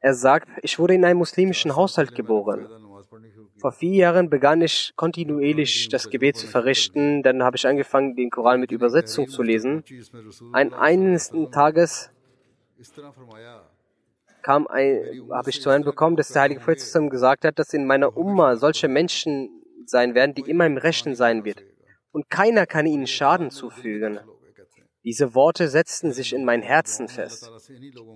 [0.00, 2.68] er sagt, ich wurde in einem muslimischen Haushalt geboren.
[3.58, 8.30] Vor vier Jahren begann ich kontinuierlich das Gebet zu verrichten, dann habe ich angefangen, den
[8.30, 9.82] Koran mit Übersetzung zu lesen.
[10.52, 12.10] Ein eines Tages
[14.42, 17.86] kam ein, habe ich zu hören bekommen, dass der Heilige Prophet gesagt hat, dass in
[17.86, 19.50] meiner Umma solche Menschen
[19.86, 21.62] sein werden, die immer im Rechten sein wird.
[22.12, 24.20] Und keiner kann ihnen Schaden zufügen.
[25.08, 27.50] Diese Worte setzten sich in mein Herzen fest.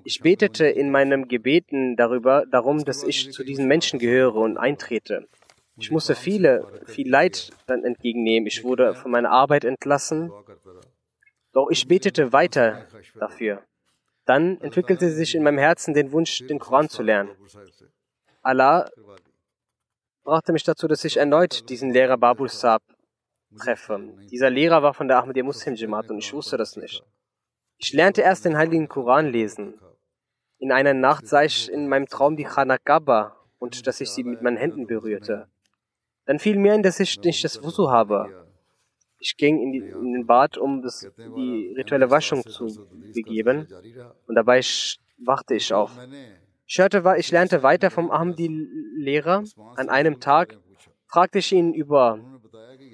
[0.05, 5.27] Ich betete in meinem Gebeten darüber, darum, dass ich zu diesen Menschen gehöre und eintrete.
[5.79, 8.47] Ich musste viele, viel Leid dann entgegennehmen.
[8.47, 10.31] Ich wurde von meiner Arbeit entlassen.
[11.55, 12.87] Doch ich betete weiter
[13.19, 13.63] dafür.
[14.27, 17.31] Dann entwickelte sich in meinem Herzen den Wunsch, den Koran zu lernen.
[18.43, 18.91] Allah
[20.25, 22.83] brachte mich dazu, dass ich erneut diesen Lehrer Babu Saab
[23.59, 24.27] treffen.
[24.31, 27.05] Dieser Lehrer war von der Ahmadiyya Muslim Jamaat und ich wusste das nicht.
[27.79, 29.75] Ich lernte erst den Heiligen Koran lesen.
[30.59, 34.43] In einer Nacht sah ich in meinem Traum die Khanakaba und dass ich sie mit
[34.43, 35.49] meinen Händen berührte.
[36.25, 38.47] Dann fiel mir ein, dass ich nicht das Wusu habe.
[39.19, 42.67] Ich ging in, die, in den Bad, um das, die rituelle Waschung zu
[43.15, 43.69] begeben
[44.27, 44.61] und dabei
[45.19, 45.93] wachte ich auf.
[46.67, 49.45] Ich, hörte, ich lernte weiter vom Ahmadi-Lehrer.
[49.77, 50.59] An einem Tag
[51.07, 52.19] fragte ich ihn über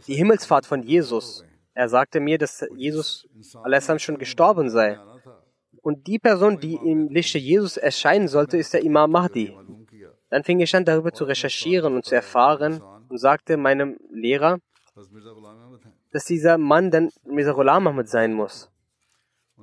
[0.07, 1.45] die Himmelsfahrt von Jesus.
[1.75, 3.29] Er sagte mir, dass Jesus
[3.63, 4.99] Alassam schon gestorben sei.
[5.83, 9.57] Und die Person, die im Lichte Jesus erscheinen sollte, ist der Imam Mahdi.
[10.31, 14.59] Dann fing ich an, darüber zu recherchieren und zu erfahren und sagte meinem Lehrer,
[16.13, 18.71] dass dieser Mann dann Mirza Ghulam Ahmed sein muss.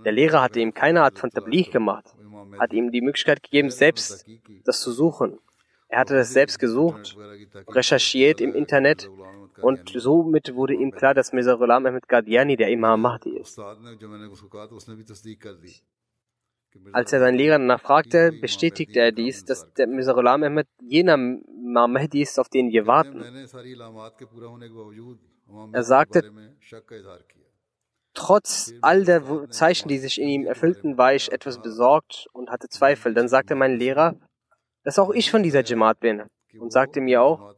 [0.03, 2.15] Der Lehrer hatte ihm keine Art von Tabligh gemacht,
[2.59, 4.25] hat ihm die Möglichkeit gegeben, selbst
[4.65, 5.39] das zu suchen.
[5.87, 7.17] Er hatte das selbst gesucht,
[7.67, 9.09] recherchiert im Internet
[9.61, 13.59] und somit wurde ihm klar, dass Mirza Ghulam Ahmed Qadiani der Imam Mahdi ist.
[16.91, 21.15] Als er seinen Lehrer danach fragte, bestätigte er dies, dass der Mirza Ghulam Ahmed jener
[21.15, 23.23] Imam Mahdi ist, auf den wir warten.
[25.71, 26.31] Er sagte,
[28.13, 32.67] trotz all der Zeichen, die sich in ihm erfüllten, war ich etwas besorgt und hatte
[32.67, 33.13] Zweifel.
[33.13, 34.15] Dann sagte mein Lehrer,
[34.83, 36.23] dass auch ich von dieser Jamaat bin
[36.59, 37.55] und sagte mir auch,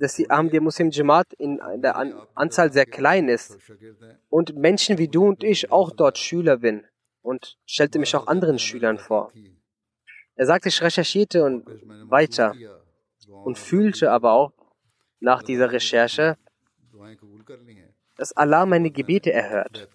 [0.00, 1.96] dass die Ahmadiyya Muslim Jamaat in der
[2.34, 3.58] Anzahl sehr klein ist
[4.28, 6.84] und Menschen wie du und ich auch dort Schüler bin
[7.22, 9.32] und stellte mich auch anderen Schülern vor.
[10.34, 11.66] Er sagte, ich recherchierte und
[12.10, 12.54] weiter
[13.44, 14.52] und fühlte aber auch
[15.20, 16.36] nach dieser Recherche,
[18.16, 19.88] dass Allah meine Gebete erhört.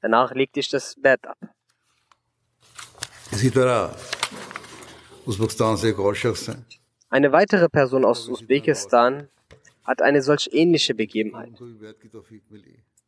[0.00, 1.38] Danach legte ich das Bett ab.
[7.10, 9.28] Eine weitere Person aus Usbekistan
[9.84, 11.52] hat eine solch ähnliche Begebenheit.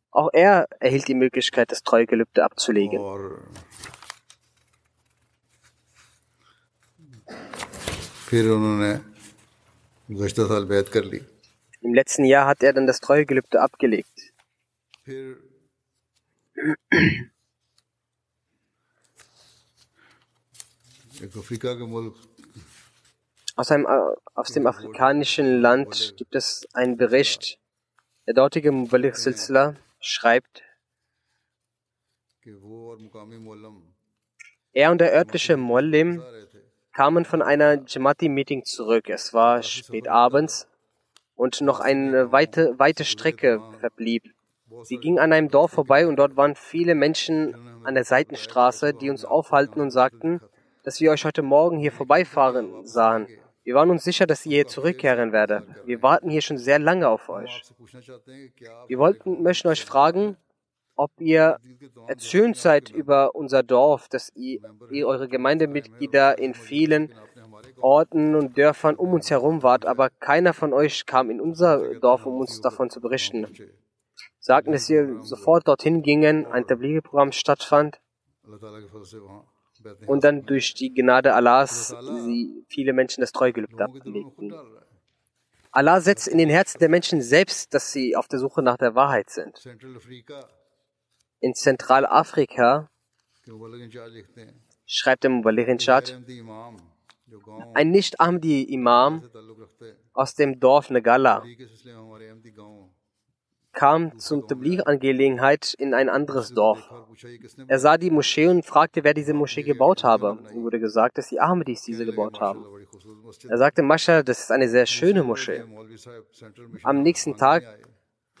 [0.09, 2.99] Auch er erhielt die Möglichkeit, das Treugelübde abzulegen.
[11.81, 14.33] Im letzten Jahr hat er dann das Treugelübde abgelegt.
[23.55, 23.85] Aus, einem,
[24.33, 27.59] aus dem afrikanischen Land gibt es einen Bericht.
[28.25, 30.63] Der dortige Mubalik Silsila schreibt,
[34.73, 36.23] er und der örtliche Mollim
[36.93, 39.09] kamen von einer Jamati-Meeting zurück.
[39.09, 40.67] Es war spät abends
[41.35, 44.23] und noch eine weite, weite Strecke verblieb.
[44.83, 49.09] Sie gingen an einem Dorf vorbei und dort waren viele Menschen an der Seitenstraße, die
[49.09, 50.39] uns aufhalten und sagten,
[50.83, 53.27] dass wir euch heute Morgen hier vorbeifahren sahen.
[53.63, 55.63] Wir waren uns sicher, dass ihr hier zurückkehren werdet.
[55.85, 57.61] Wir warten hier schon sehr lange auf euch.
[58.87, 60.35] Wir wollten, möchten euch fragen,
[60.95, 61.57] ob ihr
[62.07, 64.59] erzürnt seid über unser Dorf, dass ihr,
[64.89, 67.13] ihr eure Gemeindemitglieder in vielen
[67.79, 72.25] Orten und Dörfern um uns herum wart, aber keiner von euch kam in unser Dorf,
[72.25, 73.47] um uns davon zu berichten.
[74.39, 77.99] Sagten, dass ihr sofort dorthin gingen, ein Tablighi-Programm stattfand
[80.07, 84.53] und dann durch die Gnade Allahs sie viele Menschen das Treugelübde ablegten.
[85.71, 88.93] Allah setzt in den Herzen der Menschen selbst, dass sie auf der Suche nach der
[88.93, 89.65] Wahrheit sind.
[91.39, 92.89] In Zentralafrika
[94.85, 96.21] schreibt der Mubalirinschad,
[97.73, 99.23] ein Nicht-Ahmdi-Imam
[100.13, 101.43] aus dem Dorf Negala
[103.73, 106.89] kam zum Tabligh-Angelegenheit in ein anderes Dorf.
[107.67, 110.39] Er sah die Moschee und fragte, wer diese Moschee gebaut habe.
[110.53, 112.65] Ihm wurde gesagt, dass die Ahmadis diese gebaut haben.
[113.47, 115.63] Er sagte, Mascha, das ist eine sehr schöne Moschee.
[116.83, 117.63] Am nächsten Tag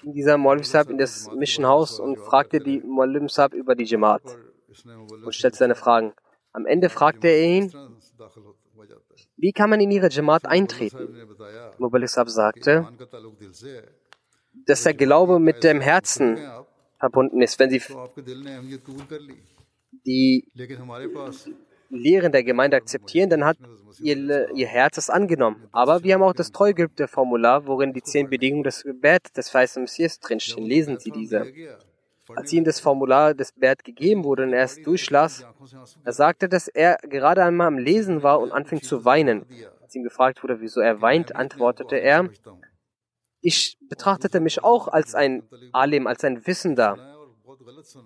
[0.01, 2.81] ging dieser Sahib in das Mission House und fragte die
[3.27, 4.23] Sahib über die Jamaat
[5.23, 6.13] und stellte seine Fragen.
[6.51, 7.73] Am Ende fragte er ihn,
[9.37, 11.15] wie kann man in ihre Jamaat eintreten?
[12.07, 12.87] Sahib sagte,
[14.65, 16.37] dass der Glaube mit dem Herzen
[16.99, 17.59] verbunden ist.
[17.59, 17.81] Wenn Sie
[20.05, 20.47] die
[21.89, 23.57] Lehren der Gemeinde akzeptieren, dann hat
[24.01, 25.67] ihr, ihr Herz es angenommen.
[25.71, 29.83] Aber wir haben auch das treugelübde Formular, worin die zehn Bedingungen des Gebet des weißen
[29.83, 30.65] Messias drinstehen.
[30.65, 31.51] Lesen Sie diese.
[32.33, 35.45] Als ihm das Formular des Bert gegeben wurde und er es durchlas,
[36.03, 39.45] er sagte, dass er gerade einmal am Lesen war und anfing zu weinen.
[39.81, 42.29] Als ihm gefragt wurde, wieso er weint, antwortete er,
[43.41, 47.11] ich betrachtete mich auch als ein Alim, als ein Wissender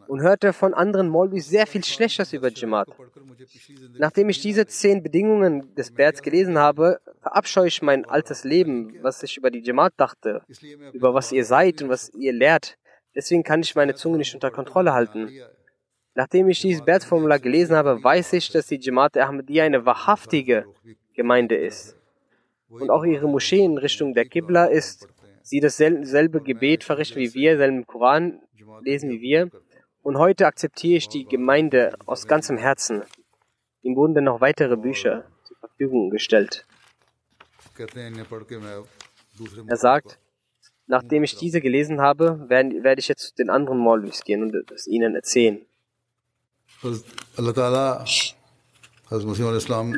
[0.08, 2.88] und hörte von anderen Molvis sehr viel Schlechtes über Jamaat.
[3.98, 9.24] Nachdem ich diese zehn Bedingungen des Berts gelesen habe, verabscheue ich mein altes Leben, was
[9.24, 10.42] ich über die Jamaat dachte,
[10.94, 12.78] über was ihr seid und was ihr lehrt.
[13.14, 15.30] Deswegen kann ich meine Zunge nicht unter Kontrolle halten.
[16.16, 20.66] Nachdem ich dieses Bertformular gelesen habe, weiß ich, dass die Jamaat Ahmadiyya eine wahrhaftige
[21.14, 21.98] Gemeinde ist.
[22.70, 25.08] Und auch ihre Moschee in Richtung der Qibla ist
[25.46, 28.42] sie dasselbe Gebet verrichten wie wir, selben Koran
[28.82, 29.50] lesen wie wir.
[30.02, 33.04] Und heute akzeptiere ich die Gemeinde aus ganzem Herzen.
[33.82, 36.66] Ihm wurden dann noch weitere Bücher zur Verfügung gestellt.
[39.68, 40.20] Er sagt,
[40.88, 44.88] nachdem ich diese gelesen habe, werde ich jetzt zu den anderen Maulvis gehen und es
[44.88, 45.66] ihnen erzählen.
[47.38, 48.06] Allah Ta'ala,
[49.10, 49.94] Hazrat Masih al-Islam,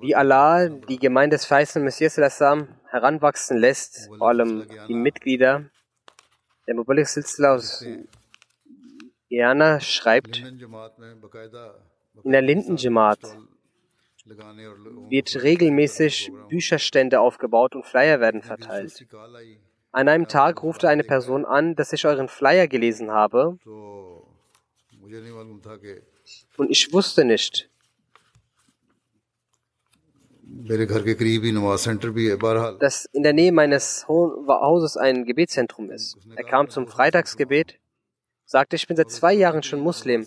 [0.00, 5.64] wie Allah die Gemeinde des Feisten Messias Lassam heranwachsen lässt, vor allem die Mitglieder
[6.66, 7.82] der Mubalik Silsila aus
[9.30, 10.38] Guyana schreibt,
[12.22, 13.20] in der Lindenjamaat
[15.08, 19.06] wird regelmäßig Bücherstände aufgebaut und Flyer werden verteilt.
[19.92, 23.58] An einem Tag ruft eine Person an, dass ich euren Flyer gelesen habe.
[26.56, 27.70] Und ich wusste nicht.
[32.78, 36.16] Dass in der Nähe meines Hauses ein Gebetszentrum ist.
[36.34, 37.78] Er kam zum Freitagsgebet,
[38.44, 40.26] sagte, ich bin seit zwei Jahren schon Muslim,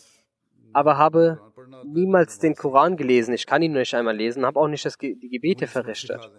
[0.71, 1.39] aber habe
[1.85, 3.33] niemals den Koran gelesen.
[3.33, 6.29] Ich kann ihn nur nicht einmal lesen, habe auch nicht das Ge die Gebete verrichtet.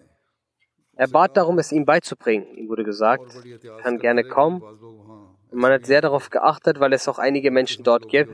[0.95, 2.55] Er bat darum, es ihm beizubringen.
[2.57, 3.33] Ihm wurde gesagt,
[3.83, 4.63] kann gerne kommen.
[4.63, 8.31] Und man hat sehr darauf geachtet, weil es auch einige Menschen dort gibt,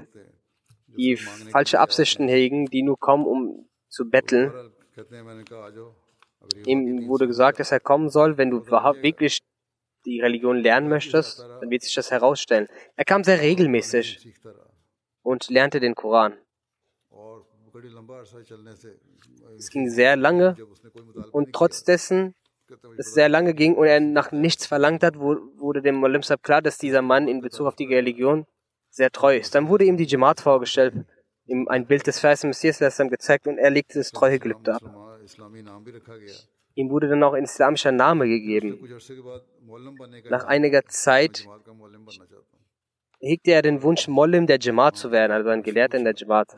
[0.96, 4.52] die falsche Absichten hegen, die nur kommen, um zu betteln.
[6.64, 9.42] Ihm wurde gesagt, dass er kommen soll, wenn du wirklich
[10.04, 12.68] die Religion lernen möchtest, dann wird sich das herausstellen.
[12.94, 14.34] Er kam sehr regelmäßig
[15.22, 16.34] und lernte den Koran.
[19.56, 20.56] Es ging sehr lange
[21.32, 22.34] und trotz dessen,
[22.68, 26.62] dass es sehr lange ging und er nach nichts verlangt hat, wurde dem Molim klar,
[26.62, 28.46] dass dieser Mann in Bezug auf die Religion
[28.96, 29.54] sehr treu ist.
[29.54, 30.94] Dann wurde ihm die Jamaat vorgestellt,
[31.46, 34.82] ihm ein Bild des Vers Messias gezeigt und er legte das treue Treuegelübde ab.
[36.74, 38.78] Ihm wurde dann auch ein islamischer Name gegeben.
[40.30, 41.46] Nach einiger Zeit
[43.20, 46.56] hegte er den Wunsch, Mollim der Jamaat zu werden, also ein Gelehrter in der Jamaat.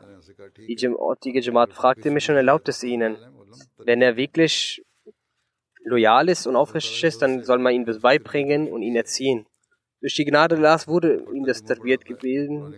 [0.57, 3.17] Die ortige Jamaat fragte mich und erlaubte es ihnen.
[3.77, 4.81] Wenn er wirklich
[5.83, 9.45] loyal ist und aufrichtig ist, dann soll man ihn beibringen und ihn erziehen.
[10.01, 12.73] Durch die Gnade Allahs wurde ihm das serviert gewesen.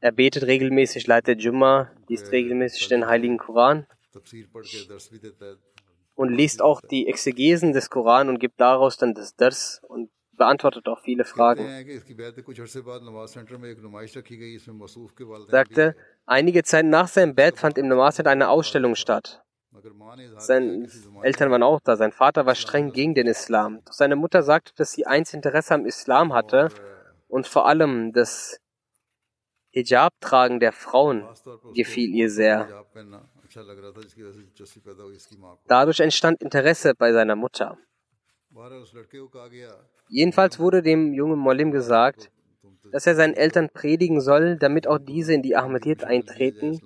[0.00, 3.86] Er betet regelmäßig, leitet Jumma, liest regelmäßig den Heiligen Koran
[6.14, 10.86] und liest auch die Exegesen des Koran und gibt daraus dann das Ders und beantwortet
[10.88, 11.66] auch viele Fragen.
[15.48, 15.96] Sagte,
[16.26, 19.45] einige Zeit nach seinem Bett fand im Namaz eine Ausstellung statt.
[20.38, 20.88] Seine
[21.22, 21.96] Eltern waren auch da.
[21.96, 23.80] Sein Vater war streng gegen den Islam.
[23.84, 26.68] Doch seine Mutter sagte, dass sie eins Interesse am Islam hatte
[27.28, 28.58] und vor allem das
[29.70, 31.28] Hijab-Tragen der Frauen
[31.74, 32.84] gefiel ihr sehr.
[35.66, 37.76] Dadurch entstand Interesse bei seiner Mutter.
[40.08, 42.30] Jedenfalls wurde dem jungen Molim gesagt,
[42.92, 46.80] dass er seinen Eltern predigen soll, damit auch diese in die Ahmadiyyat eintreten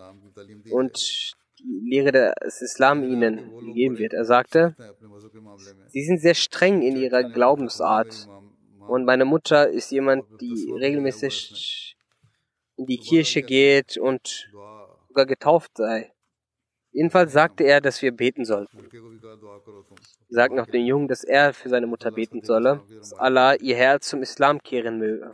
[0.70, 4.12] und die Lehre des Islam ihnen gegeben wird.
[4.12, 4.76] Er sagte,
[5.88, 8.28] sie sind sehr streng in ihrer Glaubensart.
[8.86, 11.96] Und meine Mutter ist jemand, die regelmäßig
[12.76, 14.50] in die Kirche geht und
[15.08, 16.12] sogar getauft sei.
[16.92, 18.88] Jedenfalls sagte er, dass wir beten sollten.
[20.28, 24.08] Sagt noch den Jungen, dass er für seine Mutter beten solle, dass Allah ihr Herz
[24.08, 25.32] zum Islam kehren möge.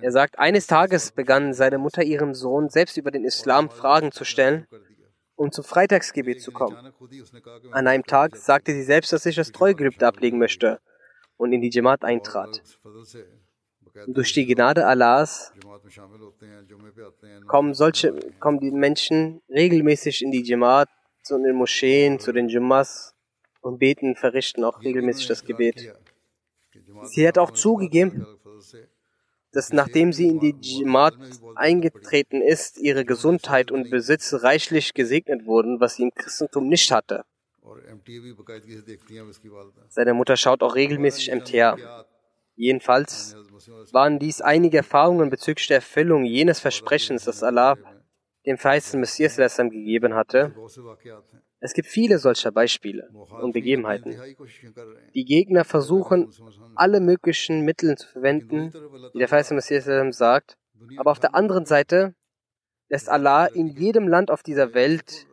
[0.00, 4.24] Er sagt, eines Tages begann seine Mutter ihrem Sohn selbst über den Islam Fragen zu
[4.24, 4.66] stellen
[5.36, 6.92] um zum Freitagsgebet zu kommen.
[7.70, 10.80] An einem Tag sagte sie selbst, dass ich das Treugelübde ablegen möchte
[11.36, 12.62] und in die Jamaat eintrat
[14.06, 15.52] durch die Gnade Allahs
[17.46, 20.88] kommen solche, kommen die Menschen regelmäßig in die Jamaat,
[21.22, 23.14] zu den Moscheen, zu den Jumas
[23.60, 25.94] und beten, verrichten auch regelmäßig das Gebet.
[27.04, 28.26] Sie hat auch zugegeben,
[29.52, 31.16] dass nachdem sie in die Jamaat
[31.54, 37.24] eingetreten ist, ihre Gesundheit und Besitz reichlich gesegnet wurden, was sie im Christentum nicht hatte.
[39.88, 42.06] Seine Mutter schaut auch regelmäßig MTA.
[42.56, 43.36] Jedenfalls
[43.92, 47.76] waren dies einige Erfahrungen bezüglich der Erfüllung jenes Versprechens, das Allah
[48.46, 50.54] dem verheißten Messias gegeben hatte.
[51.58, 53.08] Es gibt viele solcher Beispiele
[53.42, 54.20] und Begebenheiten.
[55.14, 56.32] Die Gegner versuchen,
[56.74, 58.72] alle möglichen Mittel zu verwenden,
[59.12, 60.56] wie der verheißene Messias sagt,
[60.96, 62.14] aber auf der anderen Seite
[62.88, 65.26] lässt Allah in jedem Land auf dieser Welt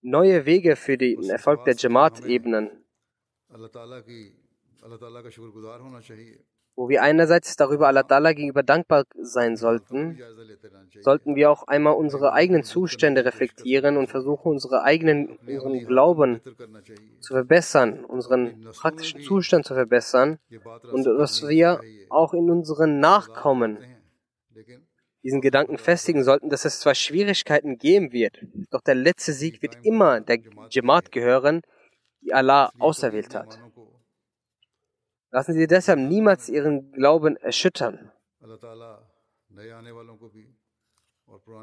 [0.00, 2.70] neue Wege für den Erfolg der Jamaat ebnen.
[6.76, 10.18] Wo wir einerseits darüber Allah Ta'ala gegenüber dankbar sein sollten,
[11.00, 16.40] sollten wir auch einmal unsere eigenen Zustände reflektieren und versuchen, unsere eigenen, unseren Glauben
[17.20, 20.38] zu verbessern, unseren praktischen Zustand zu verbessern
[20.92, 21.80] und dass wir
[22.10, 23.78] auch in unseren Nachkommen
[25.22, 28.38] diesen Gedanken festigen sollten, dass es zwar Schwierigkeiten geben wird,
[28.70, 31.62] doch der letzte Sieg wird immer der Jamaat gehören,
[32.20, 33.63] die Allah auserwählt hat.
[35.34, 38.12] Lassen Sie deshalb niemals Ihren Glauben erschüttern.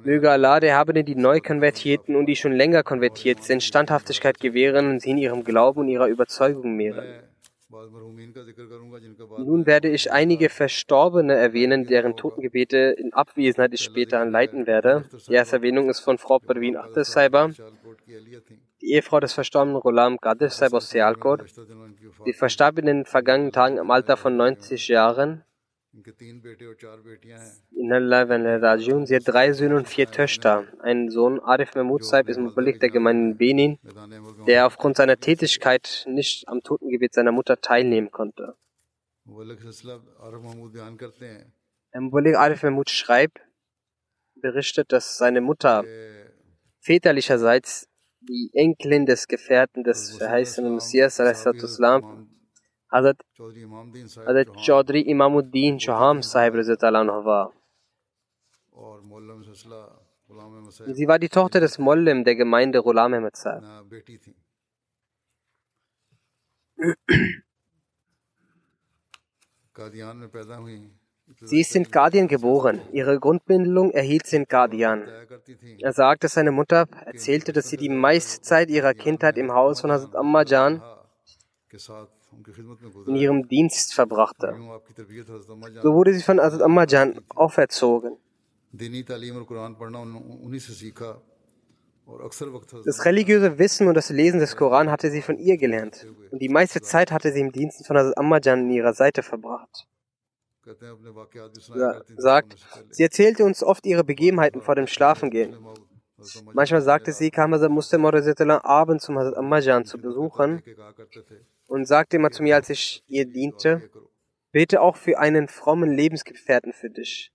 [0.03, 4.99] Möge Allah, der Habene, die Neukonvertierten und die schon länger konvertiert sind, Standhaftigkeit gewähren und
[4.99, 7.31] sie in ihrem Glauben und ihrer Überzeugung mehren.
[9.38, 15.05] Nun werde ich einige Verstorbene erwähnen, deren Totengebete in Abwesenheit ich später anleiten werde.
[15.28, 17.05] Die erste Erwähnung ist von Frau Parveen Akhtar
[18.82, 21.43] die Ehefrau des verstorbenen Rolam Qadir Saib aus Sialkot.
[22.26, 25.43] Sie verstarb in den vergangenen Tagen im Alter von 90 Jahren.
[28.64, 29.06] Rajun.
[29.06, 30.66] Sie hat drei Söhne und vier Töchter.
[30.80, 33.78] Ein Sohn, Arif Mahmoud Saib, ist Mubalik der Gemeinde Benin,
[34.48, 38.56] der aufgrund seiner Tätigkeit nicht am Totengebet seiner Mutter teilnehmen konnte.
[41.94, 43.42] Mubalik Arif Mahmoud schreibt,
[44.36, 45.84] berichtet, dass seine Mutter
[46.80, 47.89] väterlicherseits
[48.22, 52.30] die Enkelin des Gefährten des verheißenen Messias, Al-Islam,
[52.92, 57.54] Hazrat, Hazrat Chaudhry Imamuddin Chaham Sahib war.
[60.88, 63.36] Sie war die Tochter des Mollim der Gemeinde Rulam Ahmed
[71.44, 72.82] Sie ist in Qadian geboren.
[72.92, 75.08] Ihre Grundbindung erhielt sie in Qadian.
[75.80, 79.92] Er sagte, seine Mutter erzählte, dass sie die meiste Zeit ihrer Kindheit im Haus von
[79.92, 80.82] Hazrat Ammajan
[83.08, 84.56] in ihrem Dienst verbrachte.
[85.82, 88.18] So wurde sie von Azad Ammajan auferzogen.
[92.86, 96.08] Das religiöse Wissen und das Lesen des Koran hatte sie von ihr gelernt.
[96.32, 99.88] Und die meiste Zeit hatte sie im Dienst von Hazrat Ammajan in ihrer Seite verbracht.
[101.76, 102.56] Ja, sagt,
[102.90, 105.56] sie erzählte uns oft ihre Begebenheiten vor dem Schlafengehen.
[106.54, 110.62] Manchmal sagte sie, kam Hazrat Muslim abends, um Hazrat Ammajan zu besuchen
[111.72, 113.89] und sagte immer zu mir, als ich ihr diente,
[114.51, 117.32] bete auch für einen frommen Lebensgefährten für dich.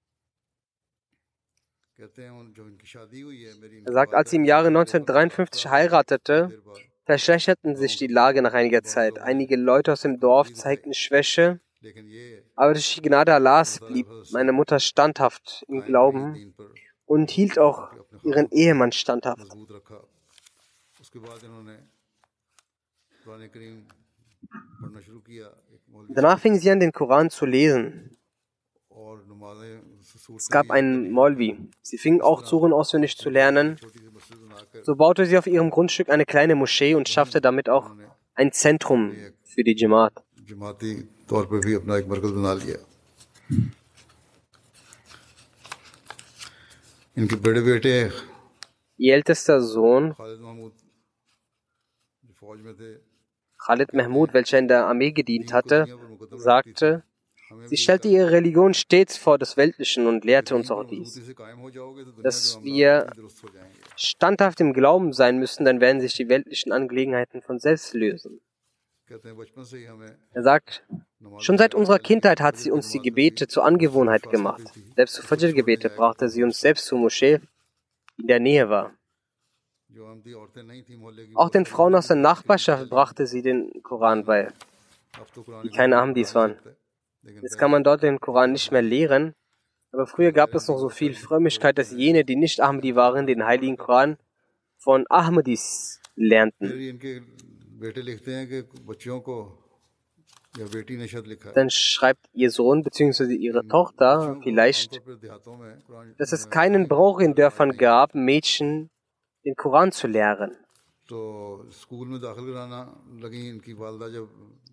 [1.97, 2.11] Er
[3.93, 6.62] sagt, als sie im Jahre 1953 heiratete,
[7.07, 9.18] verschlechterten sich die Lage nach einiger Zeit.
[9.18, 11.61] Einige Leute aus dem Dorf zeigten Schwäche,
[12.57, 16.55] aber durch die Gnade Allahs blieb meine Mutter standhaft im Glauben
[17.07, 17.91] und hielt auch
[18.22, 19.57] ihren Ehemann standhaft.
[26.09, 28.16] Danach fingen sie an, den Koran zu lesen.
[30.37, 31.59] Es gab einen Molvi.
[31.82, 33.78] Sie fingen auch Suren auswendig zu lernen.
[34.82, 37.95] So baute sie auf ihrem Grundstück eine kleine Moschee und schaffte damit auch
[38.34, 39.14] ein Zentrum
[39.45, 40.12] für die Jamaat.
[48.99, 50.14] Ihr ältester Sohn
[53.67, 55.87] Khalid Mahmud, welcher in der Armee gedient hatte,
[56.31, 57.03] sagte,
[57.67, 61.21] Sie stellte ihre Religion stets vor das Weltlichen und lehrte uns auch dies,
[62.23, 63.12] dass wir
[63.97, 68.41] standhaft im Glauben sein müssen, dann werden sich die weltlichen Angelegenheiten von selbst lösen.
[70.33, 70.85] Er sagt,
[71.39, 74.64] schon seit unserer Kindheit hat sie uns die Gebete zur Angewohnheit gemacht.
[74.97, 77.39] Selbst zu Fajr-Gebete brachte sie uns selbst zur Moschee,
[78.17, 78.96] die in der Nähe war.
[81.35, 84.49] Auch den Frauen aus der Nachbarschaft brachte sie den Koran bei,
[85.63, 86.57] die keine Ahmadis waren.
[87.23, 89.35] Jetzt kann man dort den Koran nicht mehr lehren,
[89.93, 93.45] aber früher gab es noch so viel Frömmigkeit, dass jene, die nicht Ahmadi waren, den
[93.45, 94.17] heiligen Koran
[94.77, 97.01] von Ahmadis lernten.
[101.55, 103.35] Dann schreibt ihr Sohn bzw.
[103.35, 105.03] ihre Tochter vielleicht,
[106.19, 108.91] dass es keinen Brauch in Dörfern gab, Mädchen
[109.47, 110.57] den Koran zu lehren.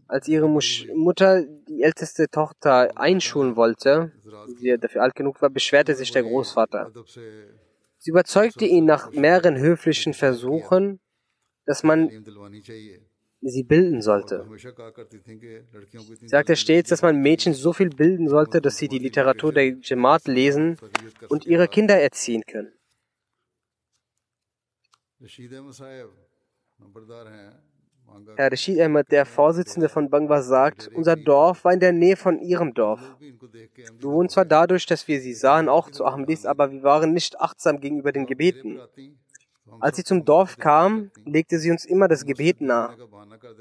[0.07, 4.11] Als ihre Musch Mutter die älteste Tochter einschulen wollte,
[4.59, 6.91] die dafür alt genug war, beschwerte sich der Großvater.
[7.99, 10.99] Sie überzeugte ihn nach mehreren höflichen Versuchen,
[11.65, 12.09] dass man
[13.41, 14.45] sie bilden sollte.
[16.19, 19.77] Sie sagte stets, dass man Mädchen so viel bilden sollte, dass sie die Literatur der
[19.81, 20.77] Jamaat lesen
[21.29, 22.73] und ihre Kinder erziehen können.
[28.35, 32.39] Herr Rashid Ahmad, der Vorsitzende von Bangwa, sagt, unser Dorf war in der Nähe von
[32.39, 32.99] ihrem Dorf.
[33.19, 37.39] Wir wohnen zwar dadurch, dass wir sie sahen, auch zu Ahmadis, aber wir waren nicht
[37.39, 38.81] achtsam gegenüber den Gebeten.
[39.79, 42.97] Als sie zum Dorf kam, legte sie uns immer das Gebet nahe.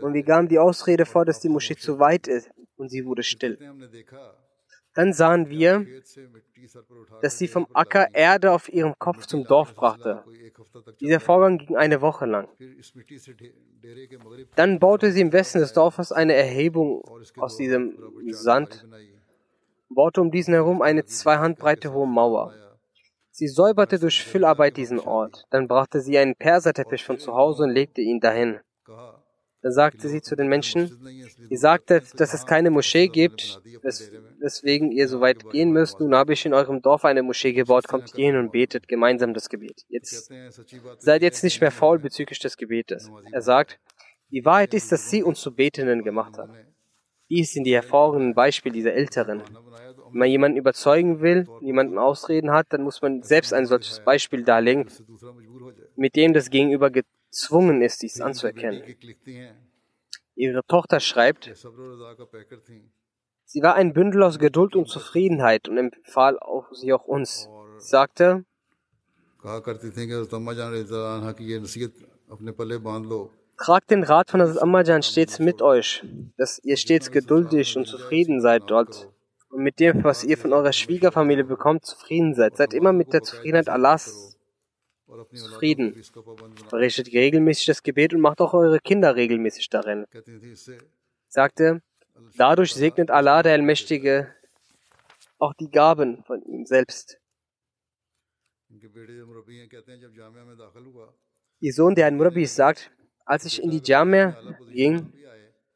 [0.01, 3.23] Und wir gaben die Ausrede vor, dass die Moschee zu weit ist, und sie wurde
[3.23, 3.57] still.
[4.95, 5.87] Dann sahen wir,
[7.21, 10.25] dass sie vom Acker Erde auf ihrem Kopf zum Dorf brachte.
[11.01, 12.49] Dieser Vorgang ging eine Woche lang.
[14.55, 17.03] Dann baute sie im Westen des Dorfes eine Erhebung
[17.39, 17.97] aus diesem
[18.31, 18.87] Sand,
[19.89, 22.55] baute um diesen herum eine zwei Handbreite hohe Mauer.
[23.31, 25.47] Sie säuberte durch Füllarbeit diesen Ort.
[25.51, 28.61] Dann brachte sie einen Perserteppich von zu Hause und legte ihn dahin.
[29.63, 30.91] Sagte sie zu den Menschen,
[31.49, 33.61] ihr sagtet, dass es keine Moschee gibt,
[34.41, 36.01] weswegen ihr so weit gehen müsst.
[36.01, 39.49] Nun habe ich in eurem Dorf eine Moschee gebaut, kommt hierhin und betet gemeinsam das
[39.49, 39.85] Gebet.
[39.89, 40.31] Jetzt
[40.99, 43.11] seid jetzt nicht mehr faul bezüglich des Gebetes.
[43.31, 43.79] Er sagt,
[44.31, 46.51] die Wahrheit ist, dass sie uns zu Betenden gemacht hat.
[47.29, 49.43] Dies sind die hervorragenden Beispiele dieser Älteren.
[50.11, 54.45] Wenn man jemanden überzeugen will, jemanden Ausreden hat, dann muss man selbst ein solches Beispiel
[54.45, 54.87] darlegen,
[55.97, 56.91] mit dem das Gegenüber
[57.33, 58.83] gezwungen ist, dies anzuerkennen.
[60.35, 61.51] Ihre Tochter schreibt,
[63.45, 67.49] sie war ein Bündel aus Geduld und Zufriedenheit und empfahl auch sie auch uns.
[67.78, 68.45] Sie sagte,
[73.59, 76.05] Tragt den Rat von Hazrat Ammajan stets mit euch,
[76.37, 79.11] dass ihr stets geduldig und zufrieden seid dort
[79.51, 82.57] und mit dem, was ihr von eurer Schwiegerfamilie bekommt, zufrieden seid.
[82.57, 84.32] Seid immer mit der Zufriedenheit Allahs
[85.35, 86.03] zufrieden.
[86.69, 90.07] Verrichtet regelmäßig das Gebet und macht auch eure Kinder regelmäßig darin.
[91.29, 91.83] Sagte,
[92.37, 94.35] dadurch segnet Allah, der Allmächtige,
[95.39, 97.19] auch die Gaben von ihm selbst.
[101.61, 102.91] Ihr Sohn, der ein Murabi ist, sagt,
[103.25, 104.37] als ich in die Jamia
[104.73, 105.13] ging,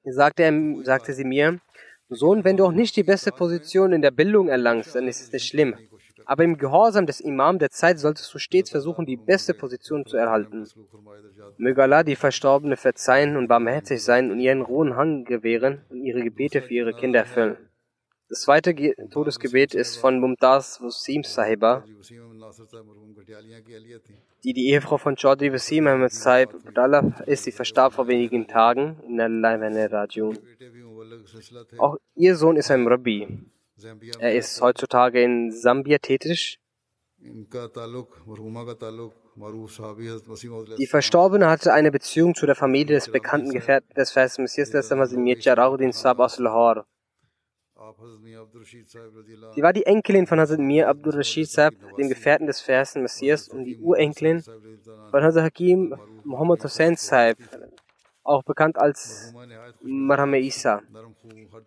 [0.05, 1.61] sagte, er, sagte sie mir,
[2.09, 5.33] Sohn, wenn du auch nicht die beste Position in der Bildung erlangst, dann ist es
[5.33, 5.77] nicht schlimm.
[6.25, 10.17] Aber im Gehorsam des Imam der Zeit solltest du stets versuchen, die beste Position zu
[10.17, 10.67] erhalten.
[11.59, 16.23] Möge Allah die Verstorbene verzeihen und barmherzig sein und ihren rohen Hang gewähren und ihre
[16.23, 17.57] Gebete für ihre Kinder erfüllen.
[18.29, 21.85] Das zweite Ge Todesgebet ist von Mumtaz Wasim Sahiba,
[24.43, 26.51] die die Ehefrau von Chaudhry Wasim Ahmed Sahib
[27.27, 27.45] ist.
[27.45, 30.39] Sie verstarb vor wenigen Tagen in der Rajiun.
[31.79, 33.29] Auch ihr Sohn ist ein Rabbi.
[34.19, 36.59] Er ist heutzutage in Sambia tätig.
[40.79, 44.71] Die Verstorbene hatte eine Beziehung zu der Familie des bekannten Gefährten des Vers Messias,
[45.13, 46.87] Mir Jalaluddin Sahib aus Lahore.
[49.55, 53.49] Sie war die Enkelin von Hazrat Mir Abdul Rashid Sahib, dem Gefährten des Versen Messias,
[53.49, 54.43] und die Urenkelin
[55.11, 57.39] von Hazrat Hakim Muhammad Hussein Sahib,
[58.27, 59.35] auch bekannt als
[59.83, 60.83] Marhame Isa.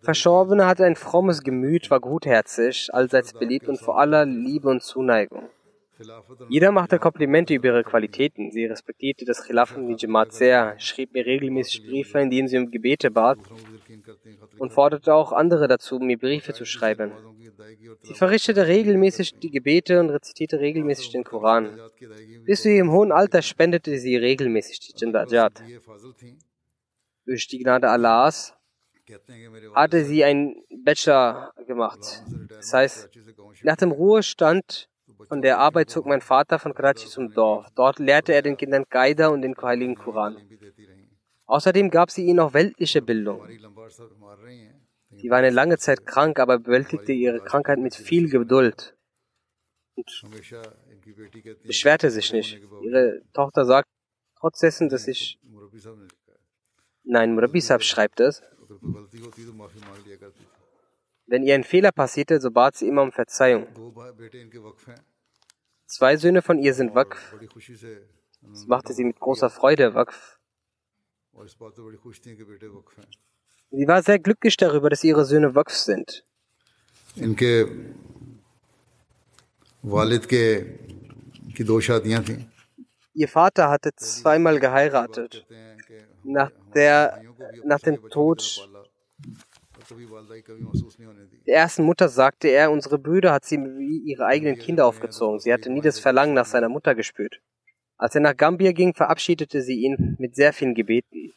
[0.02, 5.48] Verstorbene hatte ein frommes Gemüt, war gutherzig, allseits beliebt und vor aller Liebe und Zuneigung.
[6.48, 8.50] Jeder machte Komplimente über ihre Qualitäten.
[8.50, 12.70] Sie respektierte das Khilafat und Jamaat sehr, schrieb mir regelmäßig Briefe, in denen sie um
[12.70, 13.38] Gebete bat
[14.58, 17.12] und forderte auch andere dazu, mir Briefe zu schreiben.
[18.02, 21.78] Sie verrichtete regelmäßig die Gebete und rezitierte regelmäßig den Koran.
[22.44, 25.62] Bis zu ihrem hohen Alter spendete sie regelmäßig die Jindajat.
[27.30, 28.56] Durch die Gnade Allahs
[29.76, 32.24] hatte sie einen Bachelor gemacht.
[32.48, 33.08] Das heißt,
[33.62, 34.88] nach dem Ruhestand
[35.28, 37.68] von der Arbeit zog mein Vater von Karachi zum Dorf.
[37.76, 40.38] Dort lehrte er den Kindern Qaida und den Heiligen Koran.
[41.46, 43.46] Außerdem gab sie ihnen auch weltliche Bildung.
[45.10, 48.96] Sie war eine lange Zeit krank, aber bewältigte ihre Krankheit mit viel Geduld
[49.94, 50.10] und
[51.62, 52.60] beschwerte sich nicht.
[52.82, 53.88] Ihre Tochter sagt
[54.40, 55.38] trotz dessen, dass ich
[57.04, 58.42] Nein, Murabi Sahib schreibt es.
[61.26, 63.66] Wenn ihr ein Fehler passierte, so bat sie immer um Verzeihung.
[65.86, 67.34] Zwei Söhne von ihr sind Waqf.
[68.42, 70.38] Das machte sie mit großer Freude, Waqf.
[73.72, 76.24] Sie war sehr glücklich darüber, dass ihre Söhne Waqf sind.
[83.14, 85.46] Ihr Vater hatte zweimal geheiratet.
[86.22, 87.22] Nach, der,
[87.64, 88.68] nach dem Tod
[91.46, 95.40] der ersten Mutter sagte er, unsere Brüder hat sie wie ihre eigenen Kinder aufgezogen.
[95.40, 97.40] Sie hatte nie das Verlangen nach seiner Mutter gespürt.
[97.96, 101.32] Als er nach Gambia ging, verabschiedete sie ihn mit sehr vielen Gebeten.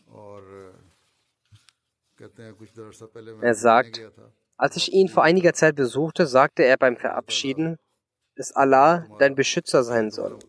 [3.42, 4.02] Er sagt,
[4.56, 7.78] als ich ihn vor einiger Zeit besuchte, sagte er beim Verabschieden,
[8.36, 10.40] dass Allah dein Beschützer sein soll.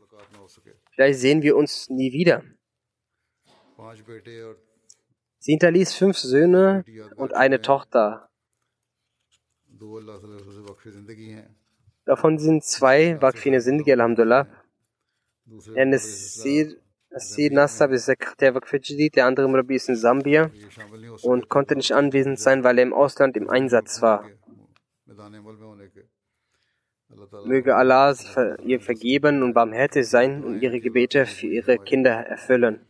[0.92, 2.42] Vielleicht sehen wir uns nie wieder.
[5.38, 6.84] Sie hinterließ fünf Söhne
[7.16, 8.28] und eine Tochter.
[12.04, 14.46] Davon sind zwei Wakfine Sindhi, Alhamdulillah.
[15.74, 16.76] Der Nasir,
[17.10, 20.50] Nasir Nassab ist Sekretär Vakf Jadid, der andere Murabi ist in Sambia
[21.22, 24.28] und konnte nicht anwesend sein, weil er im Ausland im Einsatz war.
[27.44, 28.14] Möge Allah
[28.64, 32.80] ihr vergeben und barmherzig sein und ihre Gebete für ihre Kinder erfüllen.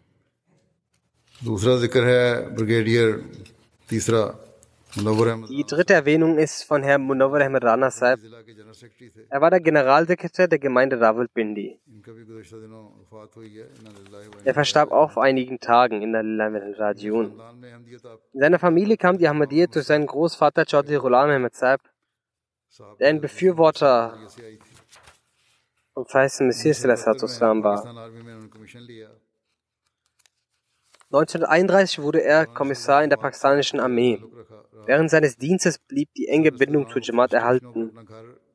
[5.48, 8.20] Die dritte Erwähnung ist von Herrn Munawar Ahmed Rana Saib.
[9.28, 11.78] Er war der Generalsekretär der Gemeinde Rawalpindi.
[14.44, 16.24] Er verstarb auch vor einigen Tagen in der
[16.78, 17.38] Rajion.
[18.32, 21.82] In seiner Familie kam die Ahmadiyya durch seinen Großvater Chaudhry Ghulam Ahmed Saib,
[22.98, 24.16] der ein Befürworter
[25.92, 27.84] und Feisten Messias war.
[31.14, 34.20] 1931 wurde er Kommissar in der pakistanischen Armee.
[34.84, 37.92] Während seines Dienstes blieb die enge Bindung zu Jamaat erhalten.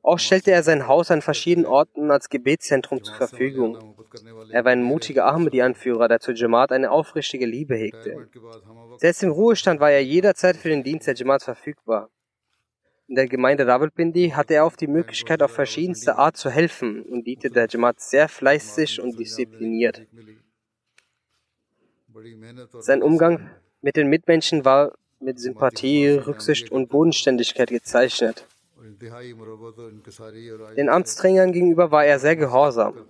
[0.01, 3.95] Auch stellte er sein Haus an verschiedenen Orten als Gebetszentrum zur Verfügung.
[4.51, 8.27] Er war ein mutiger Ahmadi-Anführer, der zu Jamaat eine aufrichtige Liebe hegte.
[8.97, 12.09] Selbst im Ruhestand war er jederzeit für den Dienst der Jamaat verfügbar.
[13.07, 17.25] In der Gemeinde Rawalpindi hatte er auch die Möglichkeit, auf verschiedenste Art zu helfen und
[17.25, 20.05] diente der Jamaat sehr fleißig und diszipliniert.
[22.79, 23.49] Sein Umgang
[23.81, 28.45] mit den Mitmenschen war mit Sympathie, Rücksicht und Bodenständigkeit gezeichnet.
[30.77, 33.05] Den Amtsträngern gegenüber war er sehr gehorsam.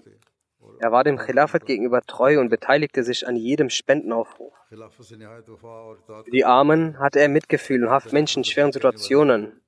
[0.79, 4.53] Er war dem Khilafat gegenüber treu und beteiligte sich an jedem Spendenaufruf.
[4.69, 9.61] Für die Armen hatte er Mitgefühl und half Menschen in schweren Situationen.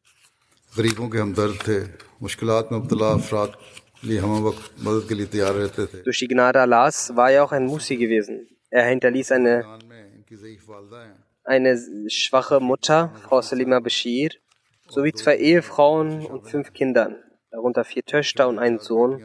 [6.03, 8.47] Durch die Gnade Allahs war er auch ein Musi gewesen.
[8.71, 9.79] Er hinterließ eine,
[11.43, 14.29] eine schwache Mutter, Frau Salima Bashir,
[14.87, 19.21] sowie zwei Ehefrauen und fünf Kindern, darunter vier Töchter und einen Sohn.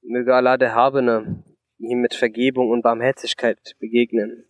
[0.00, 1.44] Möge Allah der Habene
[1.76, 4.46] ihm mit Vergebung und Barmherzigkeit begegnen.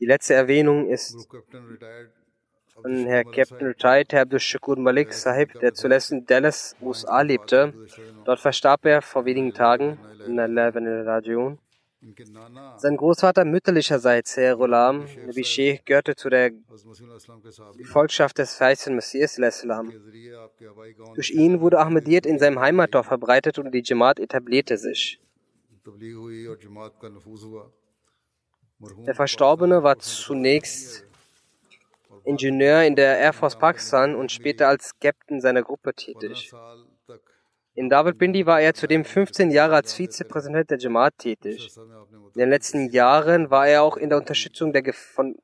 [0.00, 1.28] Die letzte Erwähnung ist
[2.82, 7.72] und Herr Captain Retired Abdul Shakur Malik Sahib, der zuletzt in Dallas, USA lebte.
[8.24, 11.58] Dort verstarb er vor wenigen Tagen in der Al-Rajiun.
[12.76, 16.50] Sein Großvater mütterlicherseits, Herr Rulam Nabi Sheikh, gehörte zu der
[17.78, 19.90] Gefolgschaft des Feisten Messias Islam.
[21.14, 25.18] Durch ihn wurde Ahmediert in seinem Heimatdorf verbreitet und die Jamaat etablierte sich.
[29.06, 31.06] Der Verstorbene war zunächst
[32.24, 36.52] Ingenieur in der Air Force Pakistan und später als Captain seiner Gruppe tätig.
[37.74, 41.74] In Rawalpindi war er zudem 15 Jahre als Vizepräsident der Jamaat tätig.
[42.34, 45.36] In den letzten Jahren war er auch in der Unterstützung der von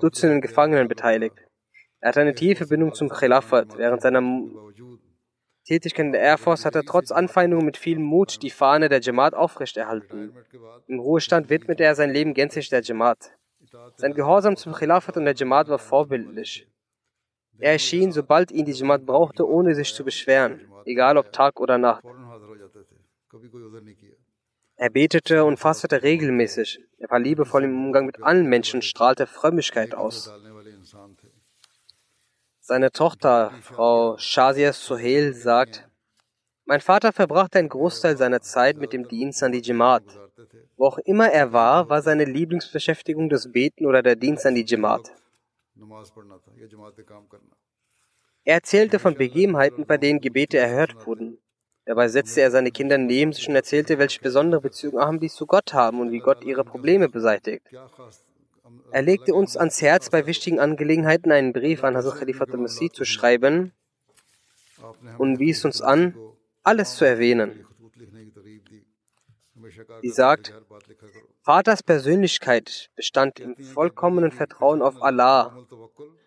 [0.00, 1.36] Dutzenden Gefangenen beteiligt.
[2.00, 3.78] Er hatte eine tiefe Bindung zum Khilafat.
[3.78, 4.22] Während seiner
[5.64, 9.00] Tätigkeit in der Air Force hat er trotz Anfeindungen mit viel Mut die Fahne der
[9.00, 10.34] Jamaat aufrechterhalten.
[10.86, 13.32] Im Ruhestand widmete er sein Leben gänzlich der Jamaat.
[13.96, 16.66] Sein Gehorsam zum Khilafat und der Jamaat war vorbildlich.
[17.58, 21.78] Er erschien, sobald ihn die Jamaat brauchte, ohne sich zu beschweren, egal ob Tag oder
[21.78, 22.04] Nacht.
[24.76, 26.80] Er betete und fastete regelmäßig.
[26.98, 30.32] Er war liebevoll im Umgang mit allen Menschen und strahlte Frömmigkeit aus.
[32.60, 35.86] Seine Tochter, Frau Shazia Sohel, sagt,
[36.64, 40.04] mein Vater verbrachte einen Großteil seiner Zeit mit dem Dienst an die Jamaat.
[40.76, 44.64] Wo auch immer er war, war seine Lieblingsbeschäftigung das Beten oder der Dienst an die
[44.64, 45.12] Jamaat.
[48.44, 51.38] Er erzählte von Begebenheiten, bei denen Gebete erhört wurden.
[51.84, 55.74] Dabei setzte er seine Kinder neben sich und erzählte, welche besondere Beziehung Ahmadis zu Gott
[55.74, 57.66] haben und wie Gott ihre Probleme beseitigt.
[58.92, 63.04] Er legte uns ans Herz, bei wichtigen Angelegenheiten einen Brief an Hazrat Khalifa al-Masih zu
[63.04, 63.72] schreiben
[65.18, 66.14] und wies uns an,
[66.62, 67.66] alles zu erwähnen
[70.02, 70.54] die sagt,
[71.42, 75.56] Vaters Persönlichkeit bestand im vollkommenen Vertrauen auf Allah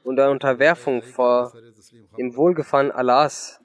[0.04, 1.54] und der Unterwerfung vor
[2.18, 3.60] dem Wohlgefallen Allahs.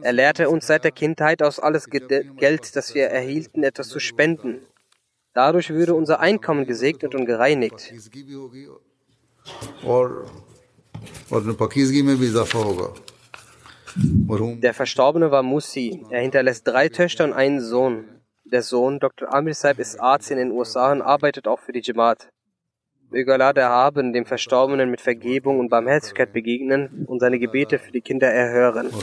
[0.00, 4.64] Er lehrte uns seit der Kindheit aus alles Geld, das wir erhielten, etwas zu spenden.
[5.34, 7.92] Dadurch würde unser Einkommen gesegnet und gereinigt.
[13.96, 16.04] Der Verstorbene war Musi.
[16.10, 18.15] Er hinterlässt drei Töchter und einen Sohn.
[18.52, 19.34] Der Sohn Dr.
[19.34, 22.28] Amir Saib ist Arzt in den USA und arbeitet auch für die Jamaat.
[23.10, 27.90] Möge Allah der Haben dem Verstorbenen mit Vergebung und Barmherzigkeit begegnen und seine Gebete für
[27.90, 28.86] die Kinder erhören.
[28.86, 29.02] Und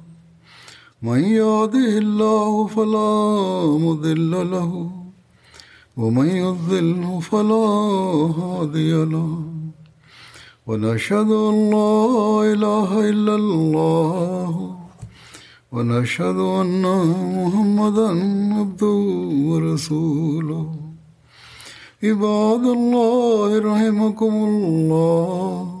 [1.01, 3.11] من يهده الله فلا
[3.85, 4.91] مضل له
[5.97, 7.65] ومن يضلل فلا
[8.39, 9.43] هادي له
[10.67, 11.93] ونشهد ان لا
[12.53, 14.75] اله الا الله
[15.71, 16.83] ونشهد ان
[17.37, 18.09] محمدا
[18.59, 18.97] عبده
[19.49, 20.65] ورسوله
[22.03, 25.80] عباد الله رحمكم الله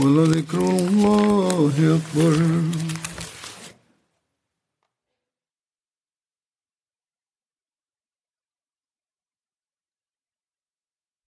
[0.00, 2.36] ولذكر الله أكبر